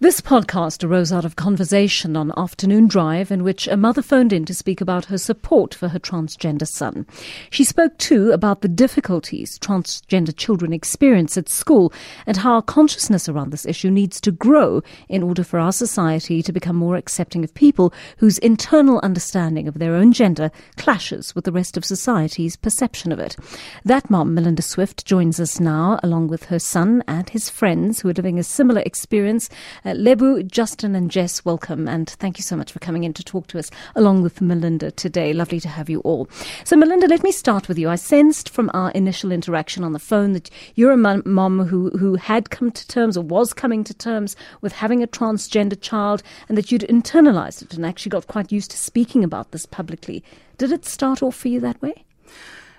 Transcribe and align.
This 0.00 0.20
podcast 0.20 0.82
arose 0.82 1.12
out 1.12 1.24
of 1.24 1.36
conversation 1.36 2.16
on 2.16 2.32
Afternoon 2.36 2.88
Drive 2.88 3.30
in 3.30 3.44
which 3.44 3.68
a 3.68 3.76
mother 3.76 4.02
phoned 4.02 4.32
in 4.32 4.44
to 4.44 4.52
speak 4.52 4.80
about 4.80 5.04
her 5.04 5.16
support 5.16 5.72
for 5.72 5.86
her 5.88 6.00
transgender 6.00 6.66
son. 6.66 7.06
She 7.48 7.62
spoke 7.62 7.96
too 7.96 8.32
about 8.32 8.60
the 8.60 8.68
difficulties 8.68 9.56
transgender 9.60 10.36
children 10.36 10.72
experience 10.72 11.38
at 11.38 11.48
school 11.48 11.92
and 12.26 12.38
how 12.38 12.54
our 12.54 12.62
consciousness 12.62 13.28
around 13.28 13.52
this 13.52 13.64
issue 13.64 13.88
needs 13.88 14.20
to 14.22 14.32
grow 14.32 14.82
in 15.08 15.22
order 15.22 15.44
for 15.44 15.60
our 15.60 15.72
society 15.72 16.42
to 16.42 16.52
become 16.52 16.76
more 16.76 16.96
accepting 16.96 17.44
of 17.44 17.54
people 17.54 17.94
whose 18.18 18.38
internal 18.38 18.98
understanding 19.04 19.68
of 19.68 19.78
their 19.78 19.94
own 19.94 20.12
gender 20.12 20.50
clashes 20.76 21.36
with 21.36 21.44
the 21.44 21.52
rest 21.52 21.76
of 21.76 21.84
society's 21.84 22.56
perception 22.56 23.12
of 23.12 23.20
it. 23.20 23.36
That 23.84 24.10
mom, 24.10 24.34
Melinda 24.34 24.62
Swift, 24.62 25.06
joins 25.06 25.38
us 25.38 25.60
now 25.60 26.00
along 26.02 26.28
with 26.28 26.46
her 26.46 26.58
son 26.58 27.04
and 27.06 27.30
his 27.30 27.48
friends 27.48 28.00
who 28.00 28.08
are 28.08 28.14
living 28.14 28.40
a 28.40 28.42
similar 28.42 28.82
experience. 28.84 29.48
Uh, 29.86 29.92
Lebo, 29.92 30.40
Justin, 30.42 30.94
and 30.94 31.10
Jess, 31.10 31.44
welcome, 31.44 31.86
and 31.86 32.08
thank 32.08 32.38
you 32.38 32.42
so 32.42 32.56
much 32.56 32.72
for 32.72 32.78
coming 32.78 33.04
in 33.04 33.12
to 33.12 33.22
talk 33.22 33.46
to 33.48 33.58
us 33.58 33.70
along 33.94 34.22
with 34.22 34.40
Melinda 34.40 34.90
today. 34.90 35.34
Lovely 35.34 35.60
to 35.60 35.68
have 35.68 35.90
you 35.90 36.00
all. 36.00 36.26
So, 36.64 36.74
Melinda, 36.74 37.06
let 37.06 37.22
me 37.22 37.30
start 37.30 37.68
with 37.68 37.78
you. 37.78 37.90
I 37.90 37.96
sensed 37.96 38.48
from 38.48 38.70
our 38.72 38.90
initial 38.92 39.30
interaction 39.30 39.84
on 39.84 39.92
the 39.92 39.98
phone 39.98 40.32
that 40.32 40.48
you're 40.74 40.92
a 40.92 40.96
mom 40.96 41.66
who, 41.66 41.90
who 41.90 42.14
had 42.14 42.48
come 42.48 42.70
to 42.70 42.88
terms 42.88 43.14
or 43.18 43.24
was 43.24 43.52
coming 43.52 43.84
to 43.84 43.92
terms 43.92 44.36
with 44.62 44.72
having 44.72 45.02
a 45.02 45.06
transgender 45.06 45.78
child 45.78 46.22
and 46.48 46.56
that 46.56 46.72
you'd 46.72 46.86
internalized 46.88 47.60
it 47.60 47.74
and 47.74 47.84
actually 47.84 48.10
got 48.10 48.26
quite 48.26 48.50
used 48.50 48.70
to 48.70 48.78
speaking 48.78 49.22
about 49.22 49.50
this 49.50 49.66
publicly. 49.66 50.24
Did 50.56 50.72
it 50.72 50.86
start 50.86 51.22
off 51.22 51.36
for 51.36 51.48
you 51.48 51.60
that 51.60 51.82
way? 51.82 52.04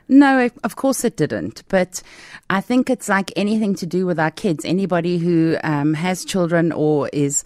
No, 0.08 0.50
of 0.64 0.76
course 0.76 1.04
it 1.04 1.18
didn't. 1.18 1.64
But 1.68 2.02
I 2.50 2.62
think 2.62 2.90
it's 2.90 3.10
like 3.10 3.32
anything 3.36 3.76
to 3.76 3.86
do 3.86 4.06
with 4.06 4.20
our 4.20 4.32
kids. 4.32 4.64
Anybody 4.64 5.18
who 5.18 5.58
um, 5.64 5.94
has 5.96 6.24
children 6.24 6.72
or 6.72 7.10
is 7.12 7.44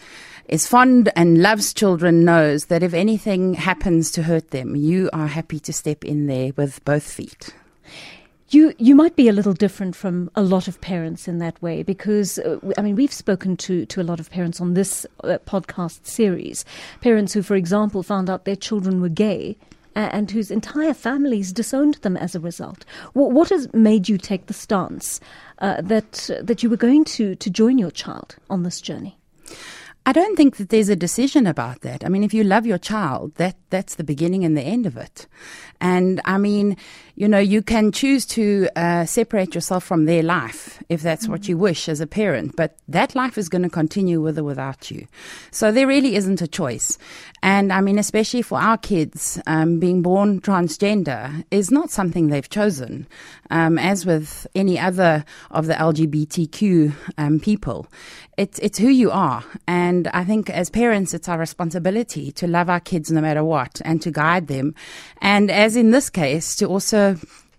is 0.50 0.68
fond 0.68 1.12
and 1.16 1.42
loves 1.42 1.74
children 1.74 2.26
knows 2.26 2.66
that 2.66 2.82
if 2.82 2.94
anything 2.94 3.54
happens 3.54 4.12
to 4.12 4.24
hurt 4.24 4.50
them, 4.50 4.76
you 4.76 5.10
are 5.14 5.28
happy 5.28 5.60
to 5.60 5.72
step 5.72 6.04
in 6.04 6.26
there 6.26 6.52
with 6.56 6.84
both 6.84 7.10
feet. 7.10 7.54
You 8.50 8.74
you 8.80 8.96
might 8.96 9.16
be 9.16 9.30
a 9.30 9.34
little 9.34 9.54
different 9.54 9.96
from 9.96 10.32
a 10.36 10.42
lot 10.42 10.68
of 10.68 10.82
parents 10.82 11.28
in 11.28 11.38
that 11.38 11.62
way 11.62 11.84
because 11.84 12.40
uh, 12.40 12.58
I 12.78 12.82
mean 12.82 12.96
we've 12.96 13.14
spoken 13.14 13.56
to 13.58 13.86
to 13.86 14.02
a 14.02 14.04
lot 14.04 14.20
of 14.20 14.32
parents 14.32 14.60
on 14.60 14.74
this 14.74 15.06
uh, 15.24 15.38
podcast 15.46 16.06
series, 16.08 16.66
parents 17.00 17.32
who, 17.34 17.44
for 17.44 17.56
example, 17.56 18.02
found 18.04 18.30
out 18.30 18.46
their 18.46 18.56
children 18.56 19.02
were 19.02 19.10
gay 19.10 19.56
and 20.12 20.32
whose 20.32 20.52
entire 20.52 20.94
families 20.94 21.52
disowned 21.52 21.96
them 21.96 22.16
as 22.18 22.36
a 22.36 22.40
result. 22.40 22.86
What, 23.14 23.50
has 23.50 23.74
made 23.74 24.08
you 24.08 24.18
take 24.18 24.46
the 24.46 24.54
stance 24.54 25.20
uh, 25.60 25.82
that 25.82 26.30
that 26.42 26.64
you 26.64 26.70
were 26.70 26.78
going 26.78 27.06
to 27.06 27.36
to 27.36 27.50
join 27.50 27.78
your 27.78 27.92
child 27.92 28.36
on 28.50 28.64
this 28.64 28.82
journey? 28.82 29.18
I 30.06 30.12
don't 30.12 30.36
think 30.36 30.58
that 30.58 30.70
there's 30.70 30.90
a 30.90 30.96
decision 30.96 31.46
about 31.46 31.82
that. 31.82 32.04
I 32.04 32.10
mean, 32.10 32.24
if 32.24 32.34
you 32.34 32.44
love 32.44 32.66
your 32.66 32.78
child, 32.78 33.36
that 33.36 33.56
that's 33.70 33.96
the 33.96 34.04
beginning 34.04 34.44
and 34.44 34.58
the 34.58 34.62
end 34.62 34.86
of 34.86 34.98
it. 34.98 35.28
And 35.82 36.20
I 36.26 36.38
mean, 36.38 36.78
you 37.16 37.28
know, 37.28 37.40
you 37.40 37.62
can 37.62 37.92
choose 37.92 38.26
to 38.28 38.70
uh, 38.76 39.06
separate 39.06 39.54
yourself 39.56 39.84
from 39.84 40.06
their 40.06 40.24
life 40.24 40.82
if 40.90 41.02
that's 41.02 41.24
mm-hmm. 41.24 41.34
what 41.34 41.48
you 41.48 41.58
wish 41.58 41.88
as 41.88 42.02
a 42.02 42.08
parent, 42.08 42.56
but 42.56 42.78
that 42.88 43.14
life 43.16 43.38
is 43.38 43.50
going 43.50 43.62
to 43.64 43.70
continue 43.70 44.22
with 44.22 44.40
or 44.40 44.44
without 44.44 44.90
you. 44.90 45.06
So 45.52 45.72
there 45.72 45.88
really 45.88 46.16
isn't 46.16 46.42
a 46.42 46.48
choice. 46.48 46.98
And 47.44 47.72
I 47.72 47.82
mean, 47.82 48.00
especially 48.00 48.42
for 48.42 48.60
our 48.60 48.78
kids, 48.78 49.40
um, 49.48 49.80
being 49.80 50.02
born 50.02 50.42
transgender 50.42 51.46
is 51.52 51.72
not 51.72 51.92
something 51.92 52.28
they've 52.28 52.50
chosen. 52.50 53.08
Um, 53.52 53.78
as 53.78 54.06
with 54.06 54.48
any 54.56 54.78
other 54.78 55.26
of 55.52 55.68
the 55.68 55.74
LGBTQ 55.74 56.94
um, 57.18 57.40
people, 57.40 57.88
it's 58.38 58.60
it's 58.60 58.78
who 58.78 58.88
you 58.88 59.12
are. 59.12 59.44
And 59.68 59.89
I 60.14 60.24
think 60.24 60.50
as 60.50 60.70
parents, 60.70 61.14
it's 61.14 61.30
our 61.30 61.38
responsibility 61.38 62.32
to 62.34 62.48
love 62.48 62.70
our 62.70 62.80
kids 62.80 63.12
no 63.12 63.22
matter 63.22 63.44
what 63.44 63.82
and 63.86 64.02
to 64.02 64.12
guide 64.12 64.48
them. 64.48 64.76
And 65.22 65.50
as 65.50 65.76
in 65.76 65.92
this 65.92 66.10
case, 66.10 66.56
to 66.58 66.66
also 66.66 67.18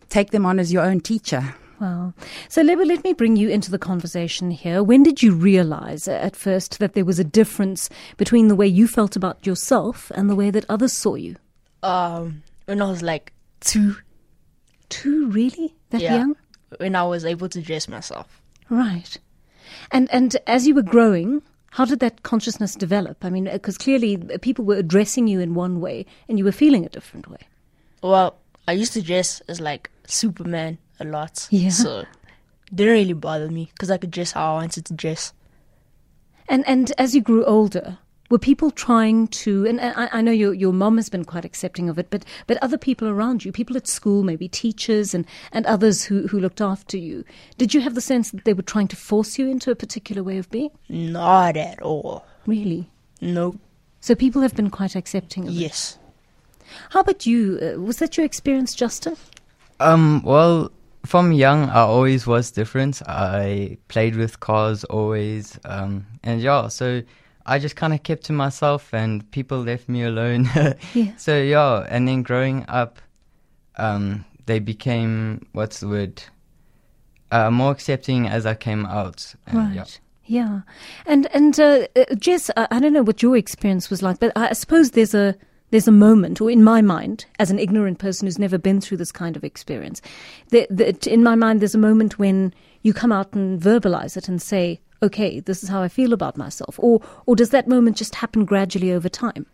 take 0.08 0.30
them 0.30 0.46
on 0.46 0.58
as 0.58 0.72
your 0.72 0.82
own 0.82 1.00
teacher. 1.00 1.54
Wow. 1.80 2.12
So, 2.48 2.60
Lebo, 2.60 2.84
let 2.84 3.02
me 3.04 3.14
bring 3.14 3.36
you 3.36 3.48
into 3.48 3.70
the 3.70 3.78
conversation 3.78 4.50
here. 4.50 4.82
When 4.82 5.02
did 5.02 5.22
you 5.22 5.34
realize 5.34 6.06
at 6.06 6.36
first 6.36 6.78
that 6.78 6.92
there 6.92 7.06
was 7.06 7.18
a 7.18 7.24
difference 7.24 7.88
between 8.18 8.48
the 8.48 8.54
way 8.54 8.66
you 8.66 8.86
felt 8.86 9.16
about 9.16 9.46
yourself 9.46 10.12
and 10.14 10.28
the 10.28 10.34
way 10.34 10.50
that 10.50 10.66
others 10.68 10.92
saw 10.92 11.14
you? 11.14 11.36
Um, 11.82 12.42
when 12.66 12.82
I 12.82 12.90
was 12.90 13.02
like 13.02 13.32
two. 13.60 13.96
Two, 14.90 15.30
really? 15.30 15.74
That 15.90 16.02
yeah, 16.02 16.16
young? 16.16 16.36
When 16.78 16.94
I 16.94 17.04
was 17.04 17.24
able 17.24 17.48
to 17.48 17.62
dress 17.62 17.88
myself. 17.88 18.42
Right. 18.68 19.16
And 19.90 20.10
and 20.12 20.36
as 20.46 20.66
you 20.66 20.74
were 20.74 20.82
growing, 20.82 21.42
how 21.70 21.84
did 21.84 22.00
that 22.00 22.22
consciousness 22.22 22.74
develop? 22.74 23.24
I 23.24 23.30
mean, 23.30 23.44
because 23.44 23.78
clearly 23.78 24.16
people 24.42 24.64
were 24.64 24.76
addressing 24.76 25.28
you 25.28 25.40
in 25.40 25.54
one 25.54 25.80
way 25.80 26.04
and 26.28 26.38
you 26.38 26.44
were 26.44 26.52
feeling 26.52 26.84
a 26.84 26.88
different 26.88 27.28
way. 27.28 27.38
Well, 28.02 28.36
I 28.66 28.72
used 28.72 28.92
to 28.94 29.02
dress 29.02 29.40
as 29.48 29.60
like 29.60 29.90
Superman 30.06 30.78
a 30.98 31.04
lot. 31.04 31.46
Yeah. 31.50 31.70
So 31.70 32.00
it 32.00 32.06
didn't 32.74 32.92
really 32.92 33.12
bother 33.12 33.48
me 33.48 33.70
because 33.72 33.90
I 33.90 33.98
could 33.98 34.10
dress 34.10 34.32
how 34.32 34.52
I 34.52 34.54
wanted 34.54 34.84
to 34.86 34.94
dress. 34.94 35.32
And 36.48 36.66
and 36.66 36.92
as 36.98 37.14
you 37.14 37.20
grew 37.20 37.44
older, 37.44 37.98
were 38.30 38.38
people 38.38 38.70
trying 38.70 39.28
to? 39.28 39.66
And, 39.66 39.80
and 39.80 39.94
I, 39.96 40.08
I, 40.18 40.20
know 40.22 40.32
your 40.32 40.54
your 40.54 40.72
mom 40.72 40.96
has 40.96 41.10
been 41.10 41.24
quite 41.24 41.44
accepting 41.44 41.90
of 41.90 41.98
it, 41.98 42.08
but 42.08 42.24
but 42.46 42.56
other 42.62 42.78
people 42.78 43.08
around 43.08 43.44
you, 43.44 43.52
people 43.52 43.76
at 43.76 43.86
school, 43.86 44.22
maybe 44.22 44.48
teachers 44.48 45.12
and 45.12 45.26
and 45.52 45.66
others 45.66 46.04
who 46.04 46.26
who 46.28 46.40
looked 46.40 46.60
after 46.60 46.96
you, 46.96 47.24
did 47.58 47.74
you 47.74 47.80
have 47.82 47.94
the 47.94 48.00
sense 48.00 48.30
that 48.30 48.44
they 48.44 48.54
were 48.54 48.62
trying 48.62 48.88
to 48.88 48.96
force 48.96 49.38
you 49.38 49.48
into 49.48 49.70
a 49.70 49.76
particular 49.76 50.22
way 50.22 50.38
of 50.38 50.48
being? 50.50 50.70
Not 50.88 51.56
at 51.56 51.82
all. 51.82 52.24
Really? 52.46 52.88
No. 53.20 53.56
So 54.00 54.14
people 54.14 54.40
have 54.40 54.54
been 54.54 54.70
quite 54.70 54.96
accepting 54.96 55.46
of 55.46 55.52
yes. 55.52 55.98
it. 55.98 56.64
How 56.90 57.00
about 57.00 57.26
you? 57.26 57.58
Uh, 57.60 57.80
was 57.80 57.98
that 57.98 58.16
your 58.16 58.24
experience, 58.24 58.74
Justin? 58.74 59.16
Um. 59.80 60.22
Well, 60.22 60.70
from 61.04 61.32
young, 61.32 61.68
I 61.70 61.80
always 61.80 62.26
was 62.26 62.50
different. 62.50 63.02
I 63.06 63.78
played 63.88 64.16
with 64.16 64.40
cars 64.40 64.84
always, 64.84 65.58
um, 65.64 66.06
and 66.22 66.40
yeah, 66.40 66.68
so 66.68 67.02
I 67.46 67.58
just 67.58 67.76
kind 67.76 67.92
of 67.92 68.02
kept 68.02 68.24
to 68.24 68.32
myself, 68.32 68.92
and 68.92 69.28
people 69.30 69.58
left 69.58 69.88
me 69.88 70.04
alone. 70.04 70.48
yeah. 70.94 71.16
So 71.16 71.40
yeah, 71.40 71.86
and 71.88 72.06
then 72.06 72.22
growing 72.22 72.64
up, 72.68 73.00
um, 73.76 74.24
they 74.46 74.58
became 74.58 75.46
what's 75.52 75.80
the 75.80 75.88
word? 75.88 76.22
Uh, 77.32 77.50
more 77.50 77.70
accepting 77.70 78.26
as 78.26 78.44
I 78.44 78.54
came 78.54 78.86
out. 78.86 79.34
right. 79.52 79.74
Yeah. 79.74 79.84
Yeah, 80.26 80.60
and 81.06 81.26
and 81.34 81.58
uh, 81.58 81.88
uh 81.96 82.14
Jess, 82.14 82.50
I, 82.56 82.68
I 82.70 82.78
don't 82.78 82.92
know 82.92 83.02
what 83.02 83.20
your 83.20 83.36
experience 83.36 83.90
was 83.90 84.00
like, 84.00 84.20
but 84.20 84.30
I 84.36 84.52
suppose 84.52 84.92
there's 84.92 85.12
a 85.12 85.34
there's 85.70 85.88
a 85.88 85.92
moment, 85.92 86.40
or 86.40 86.50
in 86.50 86.62
my 86.62 86.82
mind, 86.82 87.26
as 87.38 87.50
an 87.50 87.58
ignorant 87.58 87.98
person 87.98 88.26
who's 88.26 88.38
never 88.38 88.58
been 88.58 88.80
through 88.80 88.98
this 88.98 89.12
kind 89.12 89.36
of 89.36 89.44
experience, 89.44 90.02
that, 90.50 90.66
that 90.70 91.06
in 91.06 91.22
my 91.22 91.34
mind, 91.34 91.60
there's 91.60 91.74
a 91.74 91.78
moment 91.78 92.18
when 92.18 92.52
you 92.82 92.92
come 92.92 93.12
out 93.12 93.32
and 93.34 93.60
verbalize 93.60 94.16
it 94.16 94.28
and 94.28 94.42
say, 94.42 94.80
okay, 95.02 95.40
this 95.40 95.62
is 95.62 95.68
how 95.68 95.82
I 95.82 95.88
feel 95.88 96.12
about 96.12 96.36
myself, 96.36 96.78
or 96.78 97.00
or 97.26 97.36
does 97.36 97.50
that 97.50 97.68
moment 97.68 97.96
just 97.96 98.14
happen 98.14 98.44
gradually 98.44 98.92
over 98.92 99.08
time? 99.08 99.46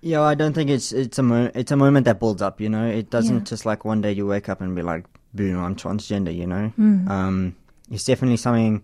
Yeah, 0.00 0.22
I 0.22 0.34
don't 0.34 0.52
think 0.52 0.68
it's 0.68 0.92
it's 0.92 1.18
a 1.18 1.22
mo- 1.22 1.50
it's 1.54 1.70
a 1.70 1.76
moment 1.76 2.06
that 2.06 2.18
builds 2.18 2.42
up. 2.42 2.60
You 2.60 2.68
know, 2.68 2.86
it 2.86 3.10
doesn't 3.10 3.36
yeah. 3.36 3.44
just 3.44 3.64
like 3.64 3.84
one 3.84 4.00
day 4.00 4.12
you 4.12 4.26
wake 4.26 4.48
up 4.48 4.60
and 4.60 4.74
be 4.74 4.82
like, 4.82 5.06
boom, 5.32 5.62
I'm 5.62 5.76
transgender. 5.76 6.34
You 6.34 6.46
know, 6.46 6.72
mm. 6.78 7.08
um, 7.08 7.56
it's 7.90 8.04
definitely 8.04 8.36
something. 8.36 8.82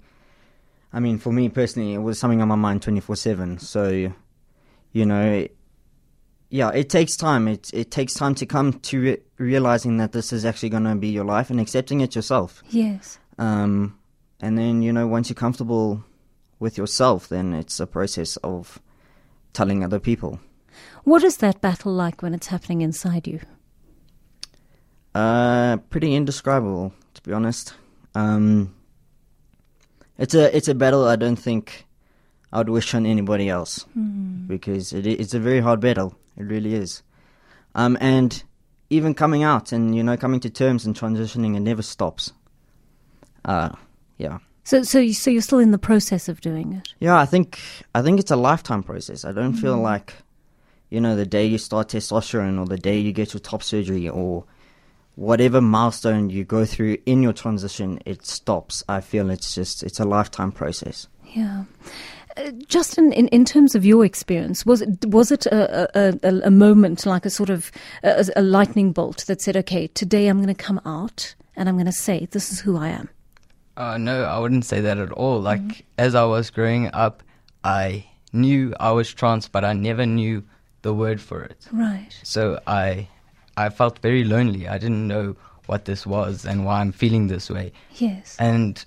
I 0.93 1.01
mean, 1.01 1.19
for 1.19 1.33
me 1.33 1.49
personally, 1.49 1.95
it 1.95 1.99
was 1.99 2.19
something 2.19 2.41
on 2.41 2.49
my 2.49 2.55
mind 2.55 2.83
twenty 2.83 3.01
four 3.01 3.17
seven. 3.17 3.59
So, 3.59 4.13
you 4.93 5.07
know, 5.07 5.49
yeah, 6.51 6.71
it 6.71 6.89
takes 6.89 7.17
time. 7.17 7.49
It 7.49 7.69
it 7.75 7.91
takes 7.91 8.15
time 8.15 8.37
to 8.37 8.47
come 8.47 8.75
to 8.75 9.01
re- 9.01 9.19
realizing 9.39 9.97
that 9.97 10.13
this 10.13 10.33
is 10.33 10.45
actually 10.45 10.71
going 10.71 10.85
to 10.85 10.95
be 10.95 11.09
your 11.09 11.25
life 11.25 11.51
and 11.51 11.61
accepting 11.61 12.01
it 12.01 12.15
yourself. 12.15 12.63
Yes. 12.71 13.19
Um, 13.39 13.98
and 14.41 14.57
then 14.59 14.83
you 14.83 14.93
know 14.93 15.07
once 15.07 15.29
you're 15.29 15.35
comfortable 15.35 16.05
with 16.59 16.77
yourself, 16.77 17.29
then 17.29 17.55
it's 17.55 17.81
a 17.81 17.87
process 17.87 18.37
of 18.39 18.81
telling 19.53 19.85
other 19.85 20.01
people. 20.01 20.41
What 21.05 21.23
is 21.23 21.39
that 21.39 21.61
battle 21.61 21.93
like 21.93 22.23
when 22.23 22.35
it's 22.35 22.49
happening 22.49 22.81
inside 22.83 23.27
you? 23.27 23.41
Uh, 25.15 25.79
pretty 25.91 26.15
indescribable, 26.15 26.93
to 27.15 27.23
be 27.23 27.33
honest. 27.33 27.75
Um, 28.15 28.75
it's 30.19 30.35
a 30.35 30.55
it's 30.57 30.69
a 30.69 30.75
battle 30.75 31.07
I 31.07 31.17
don't 31.17 31.37
think 31.37 31.87
I 32.53 32.59
would 32.59 32.69
wish 32.69 32.95
on 32.95 33.07
anybody 33.07 33.49
else 33.49 33.87
mm. 33.97 34.47
because 34.47 34.93
it, 34.93 35.07
it's 35.07 35.35
a 35.35 35.41
very 35.41 35.61
hard 35.61 35.81
battle. 35.81 36.17
It 36.37 36.45
really 36.45 36.75
is. 36.75 37.03
Um, 37.75 37.97
and 38.01 38.43
even 38.91 39.15
coming 39.15 39.43
out 39.43 39.73
and 39.73 39.95
you 39.95 40.03
know 40.03 40.17
coming 40.17 40.41
to 40.41 40.51
terms 40.51 40.87
and 40.87 40.95
transitioning, 40.95 41.57
it 41.57 41.61
never 41.61 41.83
stops. 41.83 42.33
Uh, 43.45 43.71
yeah. 44.19 44.39
So, 44.65 44.83
so, 44.83 44.99
you, 44.99 45.15
so 45.15 45.31
you're 45.31 45.41
still 45.41 45.61
in 45.61 45.71
the 45.71 45.79
process 45.79 46.29
of 46.29 46.43
doing 46.43 46.75
it. 46.75 46.93
Yeah, 47.01 47.19
I 47.19 47.25
think 47.25 47.59
I 47.95 48.03
think 48.03 48.21
it's 48.21 48.31
a 48.31 48.37
lifetime 48.37 48.83
process. 48.83 49.25
I 49.25 49.33
don't 49.33 49.55
mm. 49.55 49.61
feel 49.61 49.79
like, 49.79 50.13
you 50.91 51.01
know, 51.01 51.17
the 51.17 51.25
day 51.25 51.47
you 51.47 51.57
start 51.57 51.89
testosterone 51.89 52.61
or 52.61 52.67
the 52.67 52.77
day 52.77 52.99
you 52.99 53.13
get 53.13 53.33
your 53.33 53.41
top 53.41 53.63
surgery 53.63 54.09
or 54.09 54.45
whatever 55.15 55.61
milestone 55.61 56.29
you 56.29 56.45
go 56.45 56.65
through 56.65 56.99
in 57.07 57.23
your 57.23 57.33
transition, 57.33 57.99
it 58.05 58.27
stops. 58.27 58.85
I 58.89 59.01
feel 59.01 59.31
it's 59.31 59.55
just 59.55 59.83
it's 59.83 60.01
a 60.01 60.05
lifetime 60.05 60.53
process. 60.53 61.09
Yeah. 61.33 61.65
Uh, 62.37 62.51
Justin, 62.67 63.13
in, 63.13 63.27
in 63.29 63.45
terms 63.45 63.75
of 63.75 63.85
your 63.85 64.05
experience, 64.05 64.67
was 64.67 64.83
it 64.83 65.07
was 65.07 65.33
it 65.33 65.47
a, 65.47 65.89
a, 65.99 66.19
a, 66.23 66.41
a 66.45 66.51
moment 66.51 67.07
like 67.07 67.25
a 67.25 67.31
sort 67.31 67.51
of 67.51 67.73
a, 68.03 68.27
a 68.37 68.43
lightning 68.43 68.93
bolt 68.93 69.25
that 69.27 69.41
said, 69.41 69.57
"Okay, 69.57 69.87
today 69.89 70.29
I'm 70.29 70.43
going 70.43 70.55
to 70.55 70.63
come 70.63 70.81
out 70.85 71.35
and 71.57 71.69
I'm 71.69 71.77
going 71.77 71.87
to 71.87 71.93
say 71.93 72.29
this 72.31 72.53
is 72.53 72.61
who 72.61 72.77
I 72.77 72.89
am." 72.89 73.09
Uh, 73.79 73.97
no, 73.97 74.25
I 74.25 74.41
wouldn't 74.41 74.65
say 74.65 74.81
that 74.81 74.99
at 74.99 75.13
all. 75.13 75.41
Like 75.41 75.87
as 75.97 76.17
I 76.17 76.25
was 76.25 76.51
growing 76.51 76.91
up, 76.93 77.23
I 77.63 78.07
knew 78.33 78.75
I 78.81 78.91
was 78.91 79.09
trans, 79.15 79.47
but 79.47 79.65
I 79.65 79.73
never 79.73 80.05
knew 80.05 80.43
the 80.83 80.93
word 80.93 81.21
for 81.21 81.43
it. 81.45 81.65
Right. 81.73 82.11
So 82.25 82.61
I, 82.67 83.07
I 83.57 83.69
felt 83.69 84.01
very 84.01 84.25
lonely. 84.25 84.67
I 84.67 84.79
didn't 84.79 85.07
know 85.07 85.37
what 85.67 85.85
this 85.85 86.05
was 86.05 86.45
and 86.45 86.65
why 86.65 86.81
I'm 86.81 86.91
feeling 86.91 87.29
this 87.29 87.49
way. 87.49 87.73
Yes. 87.95 88.37
And 88.41 88.85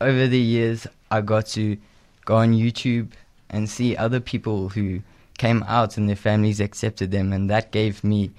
over 0.00 0.26
the 0.26 0.38
years, 0.40 0.86
I 1.10 1.20
got 1.20 1.46
to 1.48 1.76
go 2.24 2.36
on 2.36 2.54
YouTube 2.54 3.10
and 3.50 3.68
see 3.68 3.96
other 3.98 4.20
people 4.20 4.70
who 4.70 5.02
came 5.36 5.62
out 5.64 5.98
and 5.98 6.08
their 6.08 6.16
families 6.16 6.58
accepted 6.58 7.10
them, 7.10 7.34
and 7.34 7.50
that 7.50 7.70
gave 7.70 8.02
me 8.02 8.30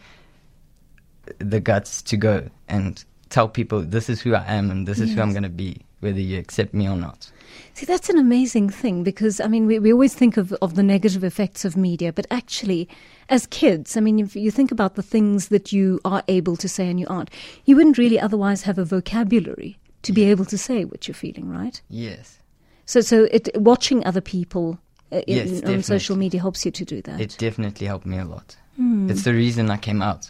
the 1.37 1.59
guts 1.59 2.01
to 2.01 2.17
go 2.17 2.49
and 2.67 3.03
tell 3.33 3.49
people 3.49 3.81
this 3.81 4.09
is 4.09 4.21
who 4.21 4.35
I 4.35 4.45
am 4.45 4.69
and 4.69 4.87
this 4.87 4.99
is 4.99 5.13
who 5.13 5.21
I'm 5.21 5.31
going 5.31 5.41
to 5.43 5.49
be, 5.49 5.81
whether 6.01 6.19
you 6.19 6.37
accept 6.37 6.73
me 6.73 6.87
or 6.87 6.95
not. 6.95 7.31
See, 7.73 7.85
that's 7.87 8.07
an 8.09 8.19
amazing 8.19 8.69
thing 8.69 9.03
because, 9.03 9.39
I 9.41 9.47
mean, 9.47 9.65
we, 9.65 9.79
we 9.79 9.91
always 9.91 10.13
think 10.13 10.37
of, 10.37 10.53
of 10.61 10.75
the 10.75 10.83
negative 10.83 11.23
effects 11.23 11.65
of 11.65 11.75
media, 11.75 12.13
but 12.13 12.27
actually, 12.29 12.87
as 13.29 13.47
kids, 13.47 13.97
I 13.97 14.01
mean, 14.01 14.19
if 14.19 14.35
you 14.35 14.51
think 14.51 14.71
about 14.71 14.93
the 14.93 15.01
things 15.01 15.47
that 15.47 15.73
you 15.73 15.99
are 16.05 16.23
able 16.27 16.55
to 16.57 16.69
say 16.69 16.87
and 16.87 16.99
you 16.99 17.07
aren't, 17.09 17.31
you 17.65 17.75
wouldn't 17.75 17.97
really 17.97 18.19
otherwise 18.19 18.61
have 18.63 18.77
a 18.77 18.85
vocabulary 18.85 19.79
to 20.03 20.13
be 20.13 20.25
able 20.25 20.45
to 20.45 20.57
say 20.57 20.85
what 20.85 21.07
you're 21.07 21.15
feeling, 21.15 21.49
right? 21.49 21.81
Yes. 21.89 22.37
So, 22.85 23.01
so 23.01 23.23
it, 23.31 23.49
watching 23.55 24.05
other 24.05 24.21
people 24.21 24.77
uh, 25.11 25.21
in- 25.25 25.65
on 25.67 25.81
social 25.81 26.15
media 26.15 26.39
helps 26.39 26.65
you 26.65 26.71
to 26.71 26.85
do 26.85 27.01
that. 27.01 27.19
It 27.19 27.35
definitely 27.39 27.87
helped 27.87 28.05
me 28.05 28.19
a 28.19 28.25
lot. 28.25 28.55
Hmm. 28.75 29.09
It's 29.09 29.23
the 29.23 29.33
reason 29.33 29.71
I 29.71 29.77
came 29.77 30.03
out. 30.03 30.29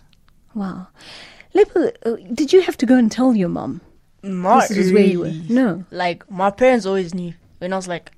wow. 0.56 0.88
Lebo, 1.54 1.92
uh, 2.06 2.16
did 2.34 2.52
you 2.54 2.62
have 2.62 2.78
to 2.78 2.86
go 2.86 2.96
and 2.96 3.12
tell 3.12 3.36
your 3.36 3.50
mom 3.50 3.82
Not 4.24 4.70
this 4.70 4.78
is 4.78 4.92
where 4.94 5.04
you 5.06 5.20
were? 5.20 5.32
No. 5.50 5.86
Like 5.92 6.30
my 6.32 6.50
parents 6.52 6.86
always 6.86 7.14
knew 7.14 7.34
when 7.60 7.74
I 7.74 7.76
was 7.76 7.88
like 7.88 8.12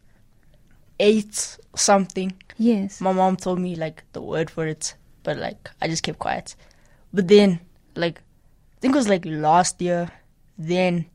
eight 1.00 1.58
something. 1.76 2.34
Yes. 2.58 3.02
My 3.02 3.12
mom 3.12 3.36
told 3.36 3.60
me 3.60 3.76
like 3.76 4.04
the 4.14 4.22
word 4.22 4.50
for 4.50 4.66
it, 4.68 4.96
but 5.24 5.38
like 5.38 5.70
I 5.82 5.88
just 5.88 6.04
kept 6.04 6.20
quiet. 6.20 6.56
But 7.14 7.28
then, 7.28 7.60
like, 7.96 8.20
I 8.20 8.80
think 8.82 8.94
it 8.96 8.98
was 8.98 9.08
like 9.10 9.24
last 9.26 9.82
year, 9.82 10.10
then 10.58 11.06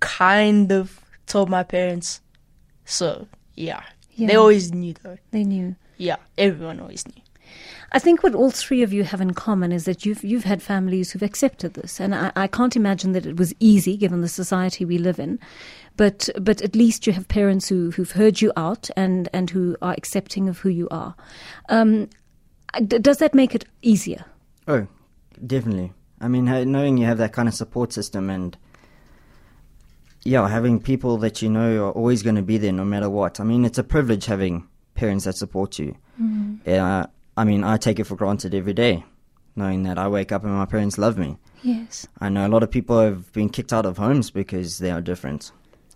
kind 0.00 0.72
of 0.72 1.00
told 1.26 1.48
my 1.48 1.62
parents. 1.62 2.20
So 2.84 3.28
yeah, 3.54 3.82
Yeah. 4.12 4.28
they 4.28 4.36
always 4.36 4.72
knew 4.72 4.94
though. 5.02 5.18
They 5.30 5.44
knew. 5.44 5.76
Yeah, 5.96 6.16
everyone 6.36 6.80
always 6.80 7.06
knew. 7.06 7.21
I 7.92 7.98
think 7.98 8.22
what 8.22 8.34
all 8.34 8.50
three 8.50 8.82
of 8.82 8.92
you 8.92 9.04
have 9.04 9.20
in 9.20 9.34
common 9.34 9.70
is 9.70 9.84
that 9.84 10.06
you've 10.06 10.24
you've 10.24 10.44
had 10.44 10.62
families 10.62 11.10
who've 11.10 11.22
accepted 11.22 11.74
this, 11.74 12.00
and 12.00 12.14
I, 12.14 12.32
I 12.34 12.46
can't 12.46 12.74
imagine 12.74 13.12
that 13.12 13.26
it 13.26 13.36
was 13.36 13.54
easy 13.60 13.96
given 13.96 14.22
the 14.22 14.28
society 14.28 14.84
we 14.84 14.98
live 14.98 15.18
in. 15.18 15.38
But 15.96 16.30
but 16.40 16.62
at 16.62 16.74
least 16.74 17.06
you 17.06 17.12
have 17.12 17.28
parents 17.28 17.68
who 17.68 17.90
who've 17.90 18.12
heard 18.12 18.40
you 18.40 18.50
out 18.56 18.88
and 18.96 19.28
and 19.34 19.50
who 19.50 19.76
are 19.82 19.92
accepting 19.92 20.48
of 20.48 20.58
who 20.58 20.70
you 20.70 20.88
are. 20.90 21.14
Um, 21.68 22.08
d- 22.86 22.98
does 22.98 23.18
that 23.18 23.34
make 23.34 23.54
it 23.54 23.66
easier? 23.82 24.24
Oh, 24.66 24.86
definitely. 25.46 25.92
I 26.20 26.28
mean, 26.28 26.46
knowing 26.70 26.96
you 26.96 27.06
have 27.06 27.18
that 27.18 27.32
kind 27.32 27.48
of 27.48 27.54
support 27.54 27.92
system 27.92 28.30
and 28.30 28.56
yeah, 30.24 30.48
having 30.48 30.80
people 30.80 31.18
that 31.18 31.42
you 31.42 31.50
know 31.50 31.86
are 31.86 31.92
always 31.92 32.22
going 32.22 32.36
to 32.36 32.42
be 32.42 32.56
there 32.56 32.72
no 32.72 32.84
matter 32.84 33.10
what. 33.10 33.40
I 33.40 33.44
mean, 33.44 33.64
it's 33.64 33.78
a 33.78 33.84
privilege 33.84 34.26
having 34.26 34.68
parents 34.94 35.24
that 35.24 35.36
support 35.36 35.78
you. 35.78 35.96
Yeah, 36.64 37.06
I 37.36 37.44
mean, 37.44 37.64
I 37.64 37.76
take 37.76 37.98
it 37.98 38.04
for 38.04 38.16
granted 38.16 38.54
every 38.54 38.74
day, 38.74 39.04
knowing 39.56 39.84
that 39.84 39.98
I 39.98 40.08
wake 40.08 40.32
up 40.32 40.44
and 40.44 40.52
my 40.52 40.66
parents 40.66 40.98
love 40.98 41.16
me. 41.16 41.38
Yes. 41.62 42.06
I 42.20 42.28
know 42.28 42.46
a 42.46 42.48
lot 42.48 42.62
of 42.62 42.70
people 42.70 43.00
have 43.00 43.32
been 43.32 43.48
kicked 43.48 43.72
out 43.72 43.86
of 43.86 43.96
homes 43.96 44.30
because 44.30 44.78
they 44.78 44.90
are 44.90 45.00
different. 45.00 45.50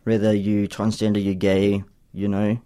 Whether 0.05 0.33
you 0.33 0.69
transgender, 0.69 1.23
you're 1.23 1.35
gay, 1.35 1.85
you 2.12 2.29
know, 2.29 2.59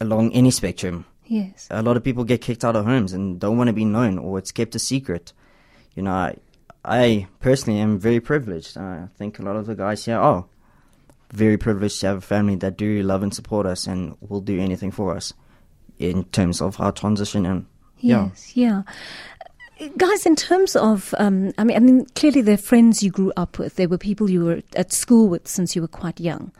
along 0.00 0.32
any 0.32 0.50
spectrum 0.50 1.04
Yes. 1.26 1.68
a 1.70 1.82
lot 1.82 1.96
of 1.96 2.02
people 2.02 2.24
get 2.24 2.40
kicked 2.40 2.64
out 2.64 2.74
of 2.74 2.84
homes 2.86 3.12
and 3.12 3.38
don't 3.38 3.56
want 3.56 3.68
to 3.68 3.72
be 3.72 3.84
known 3.84 4.18
or 4.18 4.38
it's 4.38 4.50
kept 4.50 4.74
a 4.74 4.80
secret. 4.80 5.32
You 5.94 6.02
know, 6.02 6.10
I, 6.12 6.36
I 6.84 7.28
personally 7.38 7.78
am 7.78 7.98
very 8.00 8.20
privileged. 8.20 8.76
I 8.76 9.08
think 9.16 9.38
a 9.38 9.42
lot 9.42 9.56
of 9.56 9.66
the 9.66 9.76
guys 9.76 10.04
here 10.04 10.18
are 10.18 10.46
very 11.32 11.56
privileged 11.56 12.00
to 12.00 12.06
have 12.08 12.16
a 12.18 12.20
family 12.20 12.56
that 12.56 12.76
do 12.76 13.02
love 13.02 13.22
and 13.22 13.32
support 13.32 13.64
us 13.64 13.86
and 13.86 14.16
will 14.20 14.40
do 14.40 14.58
anything 14.58 14.90
for 14.90 15.16
us 15.16 15.32
in 16.00 16.24
terms 16.24 16.60
of 16.60 16.80
our 16.80 16.90
transition 16.90 17.46
and. 17.46 17.66
Yes, 18.02 18.56
yeah. 18.56 18.82
Guys, 19.98 20.24
in 20.24 20.34
terms 20.34 20.74
of, 20.74 21.14
um, 21.18 21.52
I 21.58 21.64
mean, 21.64 21.76
I 21.76 21.80
mean, 21.80 22.06
clearly 22.14 22.40
they're 22.40 22.56
friends 22.56 23.02
you 23.02 23.10
grew 23.10 23.32
up 23.36 23.58
with. 23.58 23.76
They 23.76 23.86
were 23.86 23.98
people 23.98 24.30
you 24.30 24.44
were 24.44 24.62
at 24.74 24.92
school 24.92 25.28
with 25.28 25.46
since 25.46 25.76
you 25.76 25.82
were 25.82 25.88
quite 25.88 26.18
young. 26.18 26.50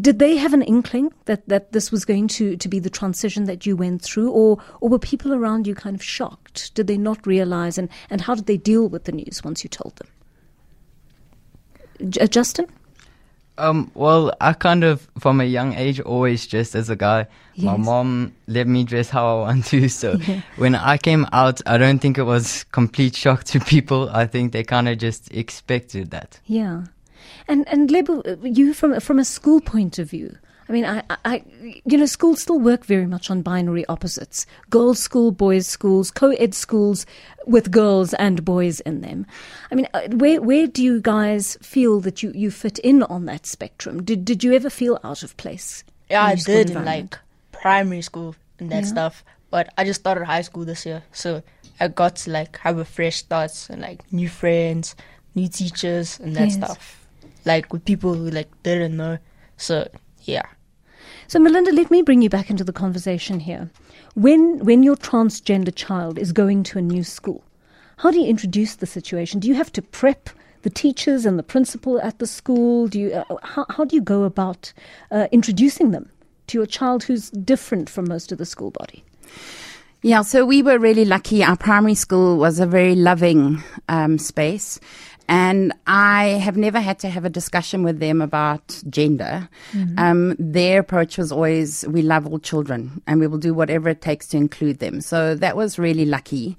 Did 0.00 0.18
they 0.20 0.36
have 0.36 0.54
an 0.54 0.62
inkling 0.62 1.12
that, 1.26 1.48
that 1.48 1.72
this 1.72 1.92
was 1.92 2.04
going 2.04 2.28
to, 2.28 2.56
to 2.56 2.68
be 2.68 2.78
the 2.78 2.90
transition 2.90 3.44
that 3.44 3.66
you 3.66 3.76
went 3.76 4.02
through, 4.02 4.30
or 4.30 4.58
or 4.80 4.88
were 4.88 4.98
people 4.98 5.34
around 5.34 5.66
you 5.66 5.74
kind 5.74 5.94
of 5.94 6.02
shocked? 6.02 6.74
Did 6.74 6.86
they 6.86 6.96
not 6.96 7.26
realize, 7.26 7.78
and, 7.78 7.88
and 8.10 8.20
how 8.20 8.34
did 8.34 8.46
they 8.46 8.56
deal 8.56 8.88
with 8.88 9.04
the 9.04 9.12
news 9.12 9.42
once 9.44 9.62
you 9.62 9.68
told 9.68 9.96
them? 9.96 10.08
J- 12.10 12.20
uh, 12.22 12.26
Justin? 12.26 12.66
Um, 13.56 13.90
well, 13.94 14.32
I 14.40 14.52
kind 14.52 14.82
of, 14.82 15.06
from 15.18 15.40
a 15.40 15.44
young 15.44 15.74
age, 15.74 16.00
always 16.00 16.44
dressed 16.46 16.74
as 16.74 16.90
a 16.90 16.96
guy. 16.96 17.26
My 17.56 17.76
mom 17.76 18.32
let 18.48 18.66
me 18.66 18.82
dress 18.82 19.08
how 19.10 19.38
I 19.38 19.40
want 19.42 19.66
to. 19.66 19.88
So 19.88 20.16
Yeah. 20.26 20.40
when 20.56 20.74
I 20.74 20.98
came 20.98 21.24
out, 21.32 21.60
I 21.66 21.78
don't 21.78 22.00
think 22.00 22.18
it 22.18 22.24
was 22.24 22.64
complete 22.72 23.14
shock 23.14 23.44
to 23.44 23.60
people. 23.60 24.10
I 24.10 24.26
think 24.26 24.52
they 24.52 24.64
kind 24.64 24.88
of 24.88 24.98
just 24.98 25.32
expected 25.32 26.10
that. 26.10 26.40
Yeah, 26.46 26.84
and 27.46 27.68
and 27.68 27.90
Lebo, 27.92 28.22
uh, 28.22 28.36
you 28.42 28.74
from 28.74 28.98
from 28.98 29.18
a 29.20 29.24
school 29.24 29.60
point 29.60 29.98
of 30.00 30.10
view. 30.10 30.36
I 30.68 30.72
mean, 30.72 30.84
I, 30.84 31.02
I- 31.24 31.44
you 31.84 31.98
know, 31.98 32.06
schools 32.06 32.40
still 32.42 32.58
work 32.58 32.84
very 32.86 33.06
much 33.06 33.30
on 33.30 33.42
binary 33.42 33.84
opposites: 33.86 34.46
girls' 34.70 34.98
school, 34.98 35.30
boys' 35.30 35.66
schools, 35.66 36.10
co-ed 36.10 36.54
schools 36.54 37.04
with 37.46 37.70
girls 37.70 38.14
and 38.14 38.44
boys 38.44 38.80
in 38.80 39.00
them. 39.02 39.26
I 39.70 39.74
mean, 39.74 39.88
uh, 39.92 40.08
where 40.12 40.40
where 40.40 40.66
do 40.66 40.82
you 40.82 41.00
guys 41.00 41.58
feel 41.60 42.00
that 42.00 42.22
you, 42.22 42.32
you 42.34 42.50
fit 42.50 42.78
in 42.78 43.02
on 43.04 43.26
that 43.26 43.46
spectrum? 43.46 44.02
Did 44.02 44.24
did 44.24 44.42
you 44.42 44.52
ever 44.54 44.70
feel 44.70 44.98
out 45.04 45.22
of 45.22 45.36
place? 45.36 45.84
Yeah, 46.10 46.22
I 46.24 46.34
did 46.36 46.70
in 46.70 46.84
like 46.84 47.18
primary 47.52 48.02
school 48.02 48.34
and 48.58 48.70
that 48.70 48.84
Yeah. 48.84 48.90
stuff. 48.90 49.24
But 49.50 49.72
I 49.78 49.84
just 49.84 50.00
started 50.00 50.24
high 50.24 50.42
school 50.42 50.64
this 50.64 50.84
year, 50.86 51.02
so 51.12 51.42
I 51.78 51.88
got 51.88 52.16
to 52.24 52.30
like 52.30 52.56
have 52.58 52.78
a 52.78 52.84
fresh 52.84 53.16
start 53.16 53.52
and 53.70 53.80
like 53.82 54.10
new 54.12 54.28
friends, 54.28 54.96
new 55.34 55.48
teachers 55.48 56.18
and 56.20 56.34
that 56.36 56.48
Yes. 56.48 56.54
stuff. 56.54 57.06
Like 57.44 57.72
with 57.72 57.84
people 57.84 58.14
who 58.14 58.30
like 58.30 58.50
didn't 58.62 58.96
know. 58.96 59.18
So 59.56 59.86
yeah. 60.24 60.46
So, 61.26 61.38
Melinda, 61.38 61.72
let 61.72 61.90
me 61.90 62.02
bring 62.02 62.22
you 62.22 62.28
back 62.28 62.50
into 62.50 62.64
the 62.64 62.72
conversation 62.72 63.40
here. 63.40 63.70
When 64.14 64.64
when 64.64 64.82
your 64.82 64.96
transgender 64.96 65.74
child 65.74 66.18
is 66.18 66.32
going 66.32 66.62
to 66.64 66.78
a 66.78 66.82
new 66.82 67.02
school, 67.02 67.42
how 67.98 68.10
do 68.10 68.20
you 68.20 68.26
introduce 68.26 68.76
the 68.76 68.86
situation? 68.86 69.40
Do 69.40 69.48
you 69.48 69.54
have 69.54 69.72
to 69.72 69.82
prep 69.82 70.30
the 70.62 70.70
teachers 70.70 71.26
and 71.26 71.38
the 71.38 71.42
principal 71.42 72.00
at 72.00 72.18
the 72.18 72.26
school? 72.26 72.88
Do 72.88 73.00
you 73.00 73.12
uh, 73.12 73.36
how 73.42 73.66
how 73.70 73.84
do 73.84 73.96
you 73.96 74.02
go 74.02 74.24
about 74.24 74.72
uh, 75.10 75.28
introducing 75.32 75.90
them 75.90 76.10
to 76.48 76.58
your 76.58 76.66
child 76.66 77.04
who's 77.04 77.30
different 77.30 77.88
from 77.88 78.08
most 78.08 78.32
of 78.32 78.38
the 78.38 78.46
school 78.46 78.70
body? 78.70 79.04
Yeah, 80.02 80.20
so 80.20 80.44
we 80.44 80.62
were 80.62 80.78
really 80.78 81.06
lucky. 81.06 81.42
Our 81.42 81.56
primary 81.56 81.94
school 81.94 82.36
was 82.36 82.60
a 82.60 82.66
very 82.66 82.94
loving 82.94 83.62
um, 83.88 84.18
space. 84.18 84.78
And 85.28 85.72
I 85.86 86.26
have 86.42 86.56
never 86.56 86.80
had 86.80 86.98
to 87.00 87.08
have 87.08 87.24
a 87.24 87.30
discussion 87.30 87.82
with 87.82 87.98
them 87.98 88.20
about 88.20 88.82
gender. 88.90 89.48
Um, 89.98 90.36
their 90.38 90.80
approach 90.80 91.16
was 91.18 91.32
always, 91.32 91.86
we 91.88 92.02
love 92.02 92.26
all 92.26 92.38
children 92.38 93.02
and 93.06 93.20
we 93.20 93.26
will 93.26 93.38
do 93.38 93.54
whatever 93.54 93.88
it 93.88 94.02
takes 94.02 94.26
to 94.28 94.36
include 94.36 94.80
them. 94.80 95.00
So 95.00 95.34
that 95.36 95.56
was 95.56 95.78
really 95.78 96.04
lucky. 96.04 96.56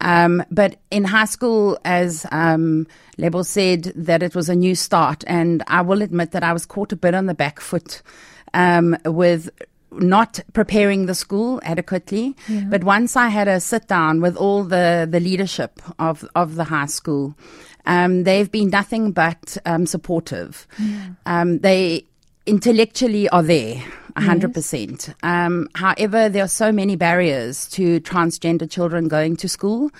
Um, 0.00 0.42
but 0.50 0.76
in 0.90 1.04
high 1.04 1.26
school, 1.26 1.78
as 1.84 2.26
um, 2.32 2.86
Lebo 3.18 3.42
said, 3.42 3.92
that 3.94 4.22
it 4.22 4.34
was 4.34 4.48
a 4.48 4.54
new 4.54 4.74
start. 4.74 5.24
And 5.26 5.62
I 5.66 5.82
will 5.82 6.02
admit 6.02 6.32
that 6.32 6.42
I 6.42 6.52
was 6.52 6.66
caught 6.66 6.92
a 6.92 6.96
bit 6.96 7.14
on 7.14 7.26
the 7.26 7.34
back 7.34 7.60
foot 7.60 8.02
um, 8.54 8.96
with 9.04 9.50
not 9.92 10.38
preparing 10.52 11.06
the 11.06 11.14
school 11.14 11.60
adequately. 11.64 12.36
But 12.70 12.84
once 12.84 13.16
I 13.16 13.28
had 13.28 13.48
a 13.48 13.60
sit 13.60 13.88
down 13.88 14.20
with 14.20 14.36
all 14.36 14.62
the, 14.62 15.06
the 15.10 15.20
leadership 15.20 15.82
of, 15.98 16.24
of 16.34 16.54
the 16.54 16.64
high 16.64 16.86
school, 16.86 17.34
um, 17.86 18.24
they've 18.24 18.50
been 18.50 18.70
nothing 18.70 19.12
but 19.12 19.56
um, 19.66 19.86
supportive. 19.86 20.66
Um, 21.26 21.58
they 21.58 22.04
intellectually 22.46 23.28
are 23.28 23.42
there. 23.42 23.82
a 24.16 24.20
hundred 24.22 24.52
percent. 24.54 25.14
Um, 25.22 25.68
however, 25.74 26.28
there 26.28 26.44
are 26.44 26.48
so 26.48 26.72
many 26.72 26.96
barriers 26.96 27.68
to 27.70 28.00
transgender 28.00 28.68
children 28.68 29.08
going 29.08 29.36
to 29.36 29.48
school, 29.48 29.90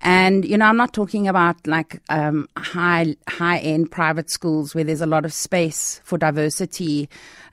and 0.00 0.44
you 0.44 0.56
know, 0.56 0.66
I'm 0.66 0.76
not 0.76 0.92
talking 0.92 1.28
about 1.28 1.66
like 1.66 2.00
um, 2.08 2.48
high 2.56 3.16
high 3.28 3.58
end 3.58 3.90
private 3.90 4.30
schools 4.30 4.74
where 4.74 4.84
there's 4.84 5.00
a 5.02 5.06
lot 5.06 5.24
of 5.24 5.32
space 5.32 6.00
for 6.04 6.18
diversity 6.18 7.08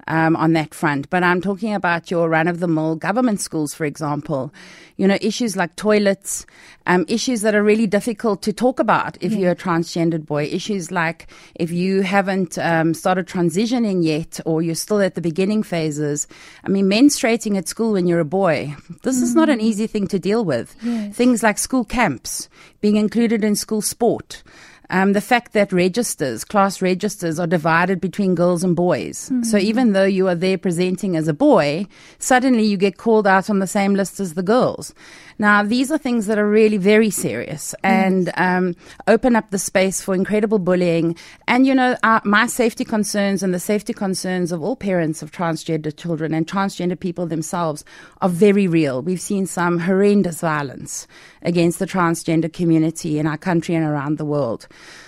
um, 0.07 0.35
on 0.35 0.53
that 0.53 0.73
front. 0.73 1.09
But 1.09 1.23
I'm 1.23 1.41
talking 1.41 1.73
about 1.73 2.11
your 2.11 2.29
run 2.29 2.47
of 2.47 2.59
the 2.59 2.67
mill 2.67 2.95
government 2.95 3.41
schools, 3.41 3.73
for 3.73 3.85
example. 3.85 4.53
You 4.97 5.07
know, 5.07 5.17
issues 5.21 5.57
like 5.57 5.75
toilets, 5.75 6.45
um, 6.85 7.05
issues 7.07 7.41
that 7.41 7.55
are 7.55 7.63
really 7.63 7.87
difficult 7.87 8.41
to 8.43 8.53
talk 8.53 8.79
about 8.79 9.17
if 9.21 9.33
you're 9.33 9.51
a 9.51 9.55
transgendered 9.55 10.25
boy, 10.25 10.45
issues 10.45 10.91
like 10.91 11.27
if 11.55 11.71
you 11.71 12.01
haven't 12.01 12.57
um, 12.57 12.93
started 12.93 13.27
transitioning 13.27 14.03
yet 14.03 14.39
or 14.45 14.61
you're 14.61 14.75
still 14.75 15.01
at 15.01 15.15
the 15.15 15.21
beginning 15.21 15.63
phases. 15.63 16.27
I 16.63 16.69
mean, 16.69 16.85
menstruating 16.85 17.57
at 17.57 17.67
school 17.67 17.93
when 17.93 18.07
you're 18.07 18.19
a 18.19 18.25
boy, 18.25 18.75
this 19.03 19.21
is 19.21 19.35
not 19.35 19.49
an 19.49 19.59
easy 19.59 19.87
thing 19.87 20.07
to 20.07 20.19
deal 20.19 20.45
with. 20.45 20.69
Things 21.13 21.43
like 21.43 21.57
school 21.57 21.83
camps, 21.83 22.47
being 22.79 22.95
included 22.95 23.43
in 23.43 23.55
school 23.55 23.81
sport. 23.81 24.43
Um, 24.89 25.13
the 25.13 25.21
fact 25.21 25.53
that 25.53 25.71
registers, 25.71 26.43
class 26.43 26.81
registers, 26.81 27.39
are 27.39 27.47
divided 27.47 27.99
between 27.99 28.35
girls 28.35 28.63
and 28.63 28.75
boys. 28.75 29.31
So 29.43 29.57
even 29.57 29.93
though 29.93 30.05
you 30.05 30.27
are 30.27 30.35
there 30.35 30.57
presenting 30.57 31.15
as 31.15 31.27
a 31.27 31.33
boy, 31.33 31.87
suddenly 32.19 32.63
you 32.63 32.77
get 32.77 32.97
called 32.97 33.27
out 33.27 33.49
on 33.49 33.59
the 33.59 33.67
same 33.67 33.95
list 33.95 34.19
as 34.19 34.33
the 34.33 34.43
girls. 34.43 34.93
Now, 35.37 35.63
these 35.63 35.91
are 35.91 35.97
things 35.97 36.27
that 36.27 36.37
are 36.37 36.47
really 36.47 36.77
very 36.77 37.09
serious 37.09 37.75
and 37.83 38.31
um, 38.37 38.75
open 39.07 39.35
up 39.35 39.49
the 39.49 39.57
space 39.57 40.01
for 40.01 40.15
incredible 40.15 40.59
bullying. 40.59 41.17
And, 41.47 41.67
you 41.67 41.75
know, 41.75 41.97
uh, 42.03 42.21
my 42.23 42.47
safety 42.47 42.85
concerns 42.85 43.43
and 43.43 43.53
the 43.53 43.59
safety 43.59 43.91
concerns 43.93 44.51
of 44.51 44.61
all 44.61 44.75
parents 44.77 45.21
of 45.21 45.31
transgender 45.31 45.95
children 45.95 46.33
and 46.33 46.47
transgender 46.47 46.97
people 46.97 47.25
themselves 47.27 47.83
are 48.21 48.29
very 48.29 48.67
real. 48.67 49.01
We've 49.01 49.19
seen 49.19 49.45
some 49.45 49.79
horrendous 49.79 50.39
violence 50.39 51.05
against 51.41 51.79
the 51.79 51.85
transgender 51.85 52.51
community 52.51 53.19
in 53.19 53.27
our 53.27 53.37
country 53.37 53.75
and 53.75 53.85
around 53.85 54.17
the 54.17 54.25
world. 54.25 54.67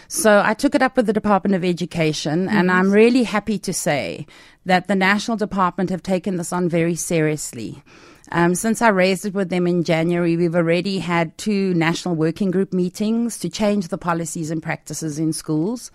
So 0.10 0.42
I 0.46 0.54
took 0.54 0.76
it 0.76 0.82
up 0.82 0.96
with 0.96 1.06
the 1.06 1.14
Department 1.14 1.56
of 1.56 1.66
Education, 1.66 2.48
and 2.48 2.72
I'm 2.72 2.92
really 2.92 3.24
happy 3.24 3.60
to 3.60 3.74
say 3.74 4.26
that 4.66 4.88
the 4.88 4.96
National 4.96 5.36
Department 5.36 5.90
have 5.90 6.02
taken 6.02 6.38
this 6.38 6.54
on 6.54 6.70
very 6.70 6.96
seriously. 6.96 7.84
Um, 8.32 8.56
since 8.56 8.82
I 8.82 8.90
raised 8.90 9.26
it 9.26 9.34
with 9.34 9.50
them 9.50 9.68
in 9.68 9.84
January, 9.84 10.36
we've 10.36 10.56
already 10.56 11.00
had 11.00 11.38
two 11.38 11.74
national 11.74 12.16
working 12.16 12.52
group 12.52 12.74
meetings 12.74 13.38
to 13.40 13.50
change 13.50 13.88
the 13.88 13.98
policies 13.98 14.52
and 14.52 14.62
practices 14.62 15.18
in 15.20 15.34
schools. 15.34 15.92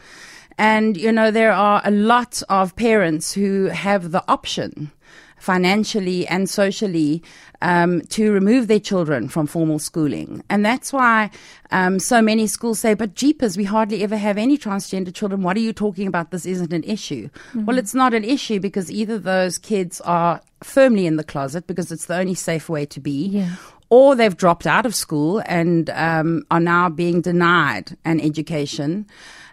And, 0.59 0.97
you 0.97 1.13
know, 1.13 1.31
there 1.31 1.53
are 1.53 1.81
a 1.85 1.91
lot 1.91 2.43
of 2.49 2.77
parents 2.77 3.33
who 3.33 3.67
have 3.67 4.13
the 4.13 4.25
option 4.31 4.93
financially 5.39 6.25
and 6.29 6.49
socially 6.49 7.21
um, 7.63 8.01
to 8.03 8.31
remove 8.31 8.69
their 8.69 8.79
children 8.79 9.29
from 9.29 9.47
formal 9.47 9.81
schooling. 9.81 10.43
And 10.49 10.65
that's 10.65 10.93
why 10.93 11.31
um, 11.73 11.99
so 11.99 12.23
many 12.23 12.47
schools 12.47 12.79
say, 12.79 12.95
but 12.95 13.15
jeepers, 13.15 13.57
we 13.57 13.65
hardly 13.65 14.05
ever 14.05 14.17
have 14.17 14.39
any 14.39 14.57
transgender 14.57 15.13
children. 15.13 15.43
What 15.43 15.57
are 15.57 15.61
you 15.61 15.73
talking 15.73 16.07
about? 16.07 16.31
This 16.31 16.47
isn't 16.47 16.73
an 16.73 16.85
issue. 16.85 17.29
Well, 17.55 17.77
it's 17.77 17.95
not 17.95 18.15
an 18.15 18.23
issue 18.23 18.61
because 18.61 18.89
either 18.91 19.19
those 19.19 19.59
kids 19.59 20.01
are 20.03 20.41
firmly 20.63 21.07
in 21.07 21.17
the 21.17 21.25
closet 21.25 21.67
because 21.67 21.93
it's 21.93 22.07
the 22.07 22.17
only 22.17 22.35
safe 22.35 22.69
way 22.69 22.87
to 22.87 23.01
be. 23.01 23.29
Yeah. 23.29 23.57
Or 23.91 24.15
they've 24.15 24.37
dropped 24.37 24.67
out 24.67 24.87
of 24.87 24.95
school 24.95 25.43
and 25.47 25.91
um, 25.91 26.45
are 26.51 26.61
now 26.61 26.89
being 26.89 27.21
denied 27.21 27.97
an 28.05 28.21
education. 28.21 29.07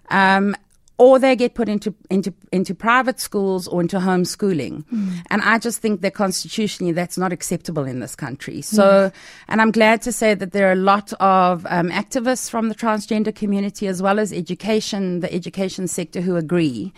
Um, 0.09 0.55
or 0.99 1.17
they 1.17 1.35
get 1.35 1.55
put 1.55 1.69
into 1.69 1.95
into 2.09 2.33
into 2.51 2.75
private 2.75 3.19
schools 3.19 3.67
or 3.69 3.79
into 3.81 3.97
homeschooling. 3.99 4.83
And 5.31 5.41
I 5.41 5.57
just 5.57 5.79
think 5.79 6.01
that 6.01 6.13
constitutionally 6.13 6.91
that's 6.91 7.17
not 7.17 7.31
acceptable 7.31 7.85
in 7.85 8.01
this 8.01 8.15
country. 8.15 8.61
So, 8.61 9.11
and 9.47 9.61
I'm 9.61 9.71
glad 9.71 10.01
to 10.03 10.11
say 10.11 10.33
that 10.33 10.51
there 10.51 10.67
are 10.67 10.73
a 10.73 10.75
lot 10.75 11.13
of 11.13 11.65
um, 11.69 11.89
activists 11.89 12.49
from 12.49 12.67
the 12.67 12.75
transgender 12.75 13.33
community 13.33 13.87
as 13.87 14.01
well 14.01 14.19
as 14.19 14.33
education, 14.33 15.21
the 15.21 15.33
education 15.33 15.87
sector, 15.87 16.19
who 16.19 16.35
agree. 16.35 16.93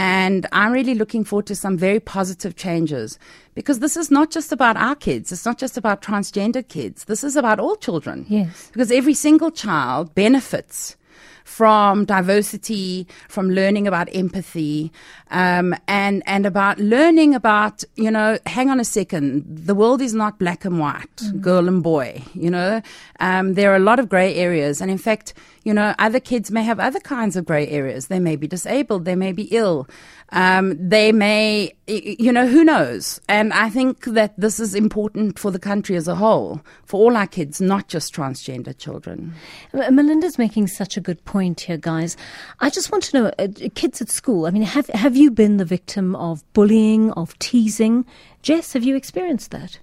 And 0.00 0.46
I'm 0.50 0.72
really 0.72 0.94
looking 0.94 1.24
forward 1.24 1.44
to 1.48 1.54
some 1.54 1.76
very 1.76 2.00
positive 2.00 2.56
changes 2.56 3.18
because 3.54 3.80
this 3.80 3.98
is 3.98 4.10
not 4.10 4.30
just 4.30 4.50
about 4.50 4.78
our 4.78 4.94
kids. 4.94 5.30
It's 5.30 5.44
not 5.44 5.58
just 5.58 5.76
about 5.76 6.00
transgender 6.00 6.66
kids. 6.66 7.04
This 7.04 7.22
is 7.22 7.36
about 7.36 7.60
all 7.60 7.76
children. 7.76 8.24
Yes. 8.26 8.70
Because 8.72 8.90
every 8.90 9.12
single 9.12 9.50
child 9.50 10.14
benefits 10.14 10.96
from 11.44 12.04
diversity, 12.04 13.06
from 13.28 13.50
learning 13.50 13.86
about 13.86 14.08
empathy, 14.14 14.92
um, 15.30 15.74
and 15.88 16.22
and 16.26 16.46
about 16.46 16.78
learning 16.78 17.34
about 17.34 17.84
you 17.96 18.10
know, 18.10 18.38
hang 18.46 18.70
on 18.70 18.80
a 18.80 18.84
second, 18.84 19.44
the 19.46 19.74
world 19.74 20.00
is 20.00 20.14
not 20.14 20.38
black 20.38 20.64
and 20.64 20.78
white, 20.78 21.22
girl 21.40 21.68
and 21.68 21.82
boy. 21.82 22.22
You 22.34 22.50
know, 22.50 22.82
um, 23.20 23.54
there 23.54 23.72
are 23.72 23.76
a 23.76 23.80
lot 23.80 23.98
of 23.98 24.08
grey 24.08 24.34
areas, 24.34 24.80
and 24.80 24.90
in 24.90 24.98
fact, 24.98 25.34
you 25.64 25.74
know, 25.74 25.94
other 25.98 26.20
kids 26.20 26.50
may 26.50 26.62
have 26.62 26.80
other 26.80 27.00
kinds 27.00 27.36
of 27.36 27.44
grey 27.44 27.68
areas. 27.68 28.06
They 28.06 28.20
may 28.20 28.36
be 28.36 28.46
disabled, 28.46 29.04
they 29.04 29.14
may 29.14 29.32
be 29.32 29.44
ill, 29.44 29.86
um, 30.32 30.76
they 30.78 31.12
may, 31.12 31.74
you 31.86 32.32
know, 32.32 32.46
who 32.46 32.64
knows? 32.64 33.20
And 33.28 33.52
I 33.52 33.68
think 33.68 34.04
that 34.04 34.38
this 34.38 34.60
is 34.60 34.74
important 34.74 35.38
for 35.38 35.50
the 35.50 35.58
country 35.58 35.96
as 35.96 36.08
a 36.08 36.14
whole, 36.14 36.60
for 36.84 37.00
all 37.00 37.16
our 37.16 37.26
kids, 37.26 37.60
not 37.60 37.88
just 37.88 38.14
transgender 38.14 38.76
children. 38.76 39.34
Melinda's 39.72 40.38
making 40.38 40.68
such 40.68 40.96
a 40.96 41.00
good 41.00 41.24
point 41.30 41.60
here, 41.60 41.76
guys. 41.76 42.16
I 42.58 42.70
just 42.70 42.90
want 42.90 43.04
to 43.04 43.16
know, 43.16 43.32
uh, 43.38 43.46
kids 43.76 44.02
at 44.02 44.10
school. 44.10 44.46
I 44.46 44.50
mean, 44.50 44.64
have 44.64 44.88
have 44.88 45.16
you 45.16 45.30
been 45.30 45.58
the 45.58 45.64
victim 45.64 46.16
of 46.16 46.42
bullying, 46.54 47.12
of 47.12 47.38
teasing? 47.38 48.04
Jess, 48.42 48.72
have 48.72 48.82
you 48.82 48.96
experienced 48.96 49.52
that? 49.52 49.78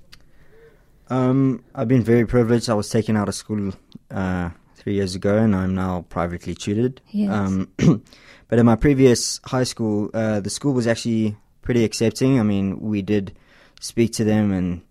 Um, 1.10 1.64
I've 1.74 1.88
been 1.88 2.04
very 2.04 2.26
privileged. 2.28 2.70
I 2.70 2.74
was 2.74 2.90
taken 2.90 3.16
out 3.16 3.30
of 3.30 3.36
school 3.36 3.74
uh, 4.12 4.50
three 4.76 4.96
years 4.96 5.16
ago, 5.16 5.38
and 5.38 5.56
I'm 5.56 5.74
now 5.74 6.06
privately 6.10 6.54
tutored. 6.54 7.00
Yes. 7.12 7.32
Um, 7.32 7.72
but 8.50 8.60
in 8.60 8.66
my 8.66 8.76
previous 8.76 9.40
high 9.46 9.64
school, 9.64 10.10
uh, 10.14 10.42
the 10.42 10.50
school 10.50 10.74
was 10.74 10.86
actually 10.86 11.38
pretty 11.62 11.86
accepting. 11.86 12.42
I 12.42 12.44
mean, 12.44 12.82
we 12.82 13.02
did 13.02 13.32
speak 13.80 14.12
to 14.20 14.26
them, 14.26 14.52
and 14.52 14.82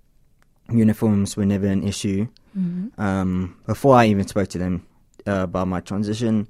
uniforms 0.71 1.37
were 1.37 1.45
never 1.45 1.67
an 1.67 1.87
issue. 1.87 2.29
Um, 2.97 3.55
before 3.67 3.97
I 3.97 4.07
even 4.07 4.27
spoke 4.27 4.49
to 4.49 4.59
them 4.59 4.87
uh, 5.27 5.43
about 5.45 5.69
my 5.69 5.81
transition, 5.81 6.49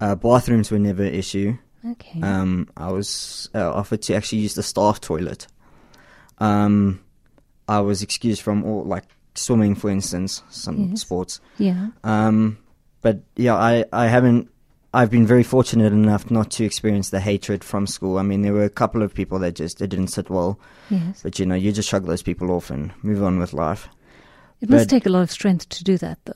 uh, 0.00 0.14
bathrooms 0.14 0.70
were 0.70 0.78
never 0.78 1.02
an 1.04 1.14
issue. 1.14 1.56
Okay. 1.84 2.20
Um, 2.22 2.68
I 2.76 2.90
was 2.92 3.48
uh, 3.54 3.72
offered 3.72 4.02
to 4.02 4.14
actually 4.14 4.38
use 4.38 4.54
the 4.54 4.62
staff 4.62 5.00
toilet. 5.00 5.46
Um, 6.38 7.00
I 7.68 7.80
was 7.80 8.02
excused 8.02 8.42
from 8.42 8.64
all 8.64 8.84
like 8.84 9.04
swimming, 9.34 9.74
for 9.74 9.90
instance, 9.90 10.42
some 10.50 10.90
Yes. 10.90 11.00
sports. 11.00 11.40
yeah. 11.58 11.88
Um, 12.04 12.58
but 13.00 13.22
yeah, 13.36 13.54
I, 13.56 13.84
I 13.92 14.06
haven't. 14.06 14.48
I've 14.94 15.10
been 15.10 15.26
very 15.26 15.42
fortunate 15.42 15.92
enough 15.92 16.30
not 16.30 16.50
to 16.52 16.64
experience 16.64 17.08
the 17.10 17.18
hatred 17.18 17.64
from 17.64 17.86
school. 17.86 18.18
I 18.18 18.22
mean, 18.22 18.42
there 18.42 18.52
were 18.52 18.62
a 18.64 18.68
couple 18.70 19.02
of 19.02 19.14
people 19.14 19.38
that 19.38 19.54
just 19.54 19.80
it 19.80 19.86
didn't 19.88 20.08
sit 20.08 20.28
well, 20.30 20.60
Yes. 20.90 21.22
but 21.22 21.38
you 21.38 21.46
know, 21.46 21.54
you 21.54 21.72
just 21.72 21.88
shrug 21.88 22.06
those 22.06 22.22
people 22.22 22.50
off 22.50 22.70
and 22.70 22.92
move 23.02 23.22
on 23.22 23.38
with 23.38 23.54
life. 23.54 23.88
It 24.60 24.68
must 24.70 24.90
take 24.90 25.06
a 25.06 25.08
lot 25.08 25.22
of 25.22 25.30
strength 25.32 25.68
to 25.70 25.82
do 25.82 25.96
that, 25.98 26.18
though. 26.26 26.34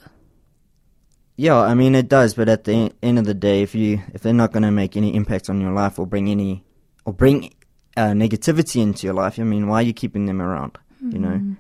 Yeah, 1.37 1.59
I 1.59 1.75
mean 1.75 1.95
it 1.95 2.09
does, 2.09 2.35
but 2.35 2.49
at 2.49 2.65
the 2.65 2.93
end 3.03 3.19
of 3.19 3.27
the 3.27 3.35
day, 3.35 3.63
if 3.63 3.75
you 3.75 4.03
if 4.15 4.23
they're 4.23 4.33
not 4.33 4.53
going 4.53 4.63
to 4.63 4.71
make 4.71 4.97
any 4.97 5.15
impact 5.15 5.51
on 5.51 5.61
your 5.61 5.73
life 5.73 5.99
or 5.99 6.07
bring 6.07 6.29
any 6.29 6.65
or 7.05 7.13
bring 7.13 7.55
uh, 7.97 8.09
negativity 8.09 8.83
into 8.83 9.07
your 9.07 9.15
life, 9.15 9.39
I 9.39 9.43
mean, 9.43 9.69
why 9.69 9.77
are 9.77 9.83
you 9.83 9.93
keeping 9.93 10.27
them 10.27 10.41
around? 10.41 10.79
You 11.03 11.19
know. 11.19 11.57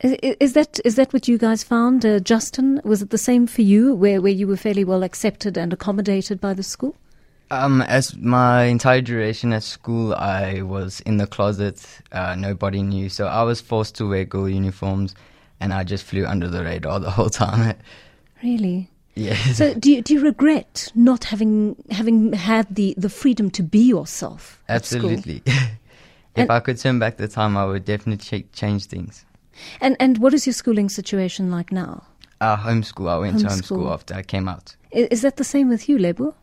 Is, 0.00 0.12
is 0.40 0.52
that 0.52 0.80
is 0.84 0.96
that 0.96 1.12
what 1.12 1.28
you 1.28 1.38
guys 1.38 1.62
found, 1.62 2.04
uh, 2.04 2.20
Justin? 2.20 2.80
Was 2.84 3.02
it 3.02 3.10
the 3.10 3.18
same 3.18 3.46
for 3.46 3.62
you, 3.62 3.94
where 3.94 4.20
where 4.20 4.32
you 4.32 4.46
were 4.46 4.56
fairly 4.56 4.84
well 4.84 5.02
accepted 5.02 5.56
and 5.56 5.72
accommodated 5.72 6.40
by 6.40 6.52
the 6.52 6.62
school? 6.62 6.94
Um, 7.50 7.82
as 7.82 8.16
my 8.16 8.64
entire 8.64 9.00
duration 9.00 9.52
at 9.52 9.64
school, 9.64 10.14
I 10.14 10.62
was 10.62 11.00
in 11.00 11.16
the 11.16 11.26
closet. 11.26 11.84
Uh, 12.12 12.36
nobody 12.36 12.82
knew, 12.82 13.08
so 13.08 13.26
I 13.26 13.42
was 13.42 13.60
forced 13.60 13.96
to 13.96 14.08
wear 14.08 14.24
girl 14.24 14.48
uniforms, 14.48 15.14
and 15.58 15.72
I 15.72 15.84
just 15.84 16.04
flew 16.04 16.26
under 16.26 16.48
the 16.48 16.62
radar 16.64 17.00
the 17.00 17.10
whole 17.10 17.30
time. 17.30 17.76
Really? 18.42 18.88
yeah. 19.14 19.34
So 19.52 19.74
do 19.74 19.90
you, 19.92 20.02
do 20.02 20.14
you 20.14 20.20
regret 20.20 20.90
not 20.94 21.24
having 21.24 21.76
having 21.90 22.32
had 22.32 22.66
the, 22.74 22.94
the 22.96 23.08
freedom 23.10 23.50
to 23.50 23.62
be 23.62 23.80
yourself? 23.80 24.62
at? 24.68 24.76
Absolutely. 24.76 25.42
if 25.46 25.78
And- 26.36 26.50
I 26.50 26.60
could 26.60 26.78
turn 26.78 26.98
back 26.98 27.16
the 27.16 27.28
time, 27.28 27.56
I 27.56 27.64
would 27.66 27.84
definitely 27.84 28.40
ch- 28.40 28.52
change 28.52 28.86
things. 28.86 29.24
And 29.80 29.96
and 30.00 30.18
what 30.18 30.32
is 30.32 30.46
your 30.46 30.54
schooling 30.54 30.88
situation 30.88 31.50
like 31.50 31.70
now? 31.72 32.04
Uh, 32.40 32.56
homeschool. 32.56 33.10
I 33.10 33.18
went 33.18 33.40
to 33.40 33.46
Homeschool. 33.46 33.78
homeschool 33.78 33.92
after 33.92 34.14
I 34.14 34.22
came 34.22 34.48
out. 34.48 34.76
I- 34.94 35.08
Is 35.10 35.20
that 35.22 35.36
the 35.36 35.44
same 35.44 35.68
with 35.68 35.88
you, 35.88 35.98
Lebo? 35.98 36.34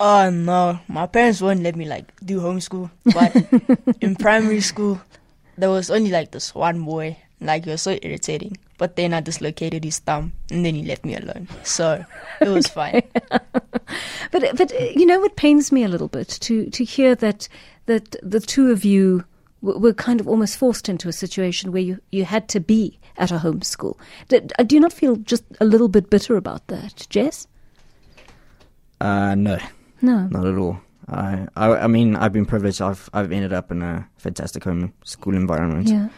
Oh 0.00 0.30
no, 0.30 0.78
my 0.88 1.06
parents 1.06 1.40
won't 1.40 1.62
let 1.62 1.76
me 1.76 1.84
like 1.84 2.06
do 2.24 2.40
homeschool. 2.40 2.90
But 3.04 3.34
in 4.00 4.16
primary 4.16 4.60
school, 4.60 5.00
there 5.56 5.70
was 5.70 5.90
only 5.90 6.10
like 6.10 6.30
this 6.32 6.54
one 6.54 6.84
boy. 6.84 7.16
Like 7.40 7.64
he 7.64 7.70
was 7.70 7.82
so 7.82 7.96
irritating. 8.02 8.56
But 8.78 8.94
then 8.96 9.12
I 9.12 9.20
dislocated 9.20 9.84
his 9.84 9.98
thumb, 9.98 10.32
and 10.50 10.64
then 10.64 10.74
he 10.74 10.82
left 10.84 11.04
me 11.04 11.14
alone. 11.16 11.48
So 11.64 12.04
it 12.40 12.48
was 12.48 12.66
fine. 12.66 13.02
But 14.30 14.56
but 14.56 14.70
you 14.94 15.06
know 15.06 15.18
what 15.20 15.36
pains 15.36 15.72
me 15.72 15.82
a 15.84 15.88
little 15.88 16.08
bit 16.08 16.28
to 16.42 16.68
to 16.70 16.84
hear 16.84 17.14
that 17.16 17.48
that 17.86 18.14
the 18.22 18.40
two 18.40 18.70
of 18.70 18.84
you 18.84 19.24
were 19.62 19.94
kind 19.94 20.20
of 20.20 20.28
almost 20.28 20.56
forced 20.58 20.88
into 20.88 21.08
a 21.08 21.12
situation 21.12 21.72
where 21.72 21.82
you, 21.82 21.98
you 22.12 22.24
had 22.24 22.48
to 22.48 22.60
be 22.60 22.98
at 23.16 23.32
a 23.32 23.38
homeschool. 23.38 23.96
Do, 24.28 24.40
do 24.40 24.74
you 24.76 24.80
not 24.80 24.92
feel 24.92 25.16
just 25.16 25.42
a 25.60 25.64
little 25.64 25.88
bit 25.88 26.10
bitter 26.10 26.36
about 26.36 26.66
that, 26.68 27.06
Jess? 27.10 27.48
Uh, 29.00 29.34
no, 29.34 29.58
No. 30.02 30.26
not 30.28 30.46
at 30.46 30.56
all. 30.56 30.78
I, 31.08 31.48
I, 31.56 31.68
I 31.70 31.86
mean, 31.86 32.14
I've 32.16 32.32
been 32.32 32.46
privileged. 32.46 32.80
I've, 32.82 33.08
I've 33.12 33.32
ended 33.32 33.52
up 33.52 33.70
in 33.72 33.82
a 33.82 34.06
fantastic 34.18 34.62
home 34.64 34.92
school 35.04 35.34
environment. 35.34 35.88
Yeah. 35.88 36.08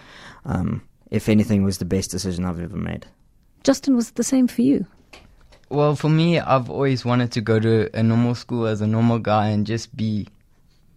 Um, 0.45 0.83
if 1.11 1.29
anything, 1.29 1.65
was 1.65 1.79
the 1.79 1.85
best 1.85 2.11
decision 2.11 2.45
I've 2.45 2.61
ever 2.61 2.77
made. 2.77 3.07
Justin, 3.63 3.97
was 3.97 4.11
it 4.11 4.15
the 4.15 4.25
same 4.25 4.49
for 4.49 4.63
you? 4.63 4.87
Well, 5.69 5.95
for 5.95 6.09
me, 6.09 6.41
I've 6.41 6.69
always 6.69 7.05
wanted 7.05 7.33
to 7.33 7.41
go 7.41 7.61
to 7.61 7.89
a 7.95 8.03
normal 8.03 8.35
school 8.35 8.67
as 8.67 8.81
a 8.81 8.87
normal 8.87 9.19
guy 9.19 9.49
and 9.49 9.67
just 9.67 9.97
be 9.97 10.29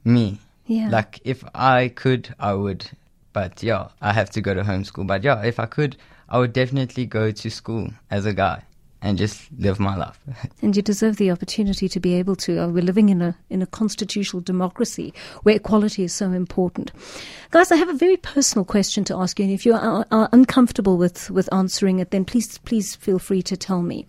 me. 0.03 0.39
Yeah. 0.65 0.89
Like, 0.89 1.19
if 1.23 1.43
I 1.53 1.89
could, 1.89 2.33
I 2.39 2.53
would. 2.53 2.89
But 3.33 3.61
yeah, 3.61 3.89
I 4.01 4.13
have 4.13 4.29
to 4.31 4.41
go 4.41 4.53
to 4.53 4.61
homeschool. 4.61 5.05
But 5.07 5.23
yeah, 5.23 5.43
if 5.43 5.59
I 5.59 5.65
could, 5.65 5.97
I 6.29 6.39
would 6.39 6.53
definitely 6.53 7.05
go 7.05 7.31
to 7.31 7.49
school 7.49 7.89
as 8.09 8.25
a 8.25 8.33
guy 8.33 8.63
and 9.03 9.17
just 9.17 9.51
live 9.59 9.79
my 9.79 9.95
life. 9.95 10.17
And 10.61 10.75
you 10.75 10.81
deserve 10.81 11.17
the 11.17 11.29
opportunity 11.29 11.89
to 11.89 11.99
be 11.99 12.13
able 12.13 12.35
to. 12.37 12.57
Uh, 12.57 12.67
we're 12.69 12.83
living 12.83 13.09
in 13.09 13.21
a 13.21 13.35
in 13.49 13.61
a 13.61 13.67
constitutional 13.67 14.41
democracy 14.41 15.13
where 15.43 15.57
equality 15.57 16.03
is 16.03 16.13
so 16.13 16.31
important. 16.31 16.91
Guys, 17.51 17.71
I 17.71 17.75
have 17.75 17.89
a 17.89 17.97
very 18.05 18.17
personal 18.17 18.65
question 18.65 19.03
to 19.03 19.15
ask 19.15 19.39
you, 19.39 19.45
and 19.45 19.53
if 19.53 19.65
you 19.65 19.73
are, 19.73 20.05
are 20.09 20.29
uncomfortable 20.31 20.97
with 20.97 21.29
with 21.29 21.53
answering 21.53 21.99
it, 21.99 22.11
then 22.11 22.25
please 22.25 22.57
please 22.59 22.95
feel 22.95 23.19
free 23.19 23.43
to 23.43 23.57
tell 23.57 23.81
me. 23.81 24.07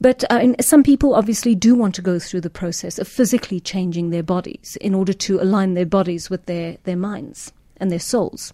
But 0.00 0.24
uh, 0.30 0.52
some 0.60 0.82
people 0.82 1.14
obviously 1.14 1.54
do 1.54 1.74
want 1.74 1.94
to 1.94 2.02
go 2.02 2.18
through 2.18 2.40
the 2.42 2.50
process 2.50 2.98
of 2.98 3.08
physically 3.08 3.60
changing 3.60 4.10
their 4.10 4.24
bodies 4.24 4.76
in 4.80 4.94
order 4.94 5.12
to 5.12 5.40
align 5.40 5.74
their 5.74 5.86
bodies 5.86 6.28
with 6.28 6.46
their, 6.46 6.76
their 6.82 6.96
minds 6.96 7.52
and 7.76 7.88
their 7.88 8.00
souls. 8.00 8.52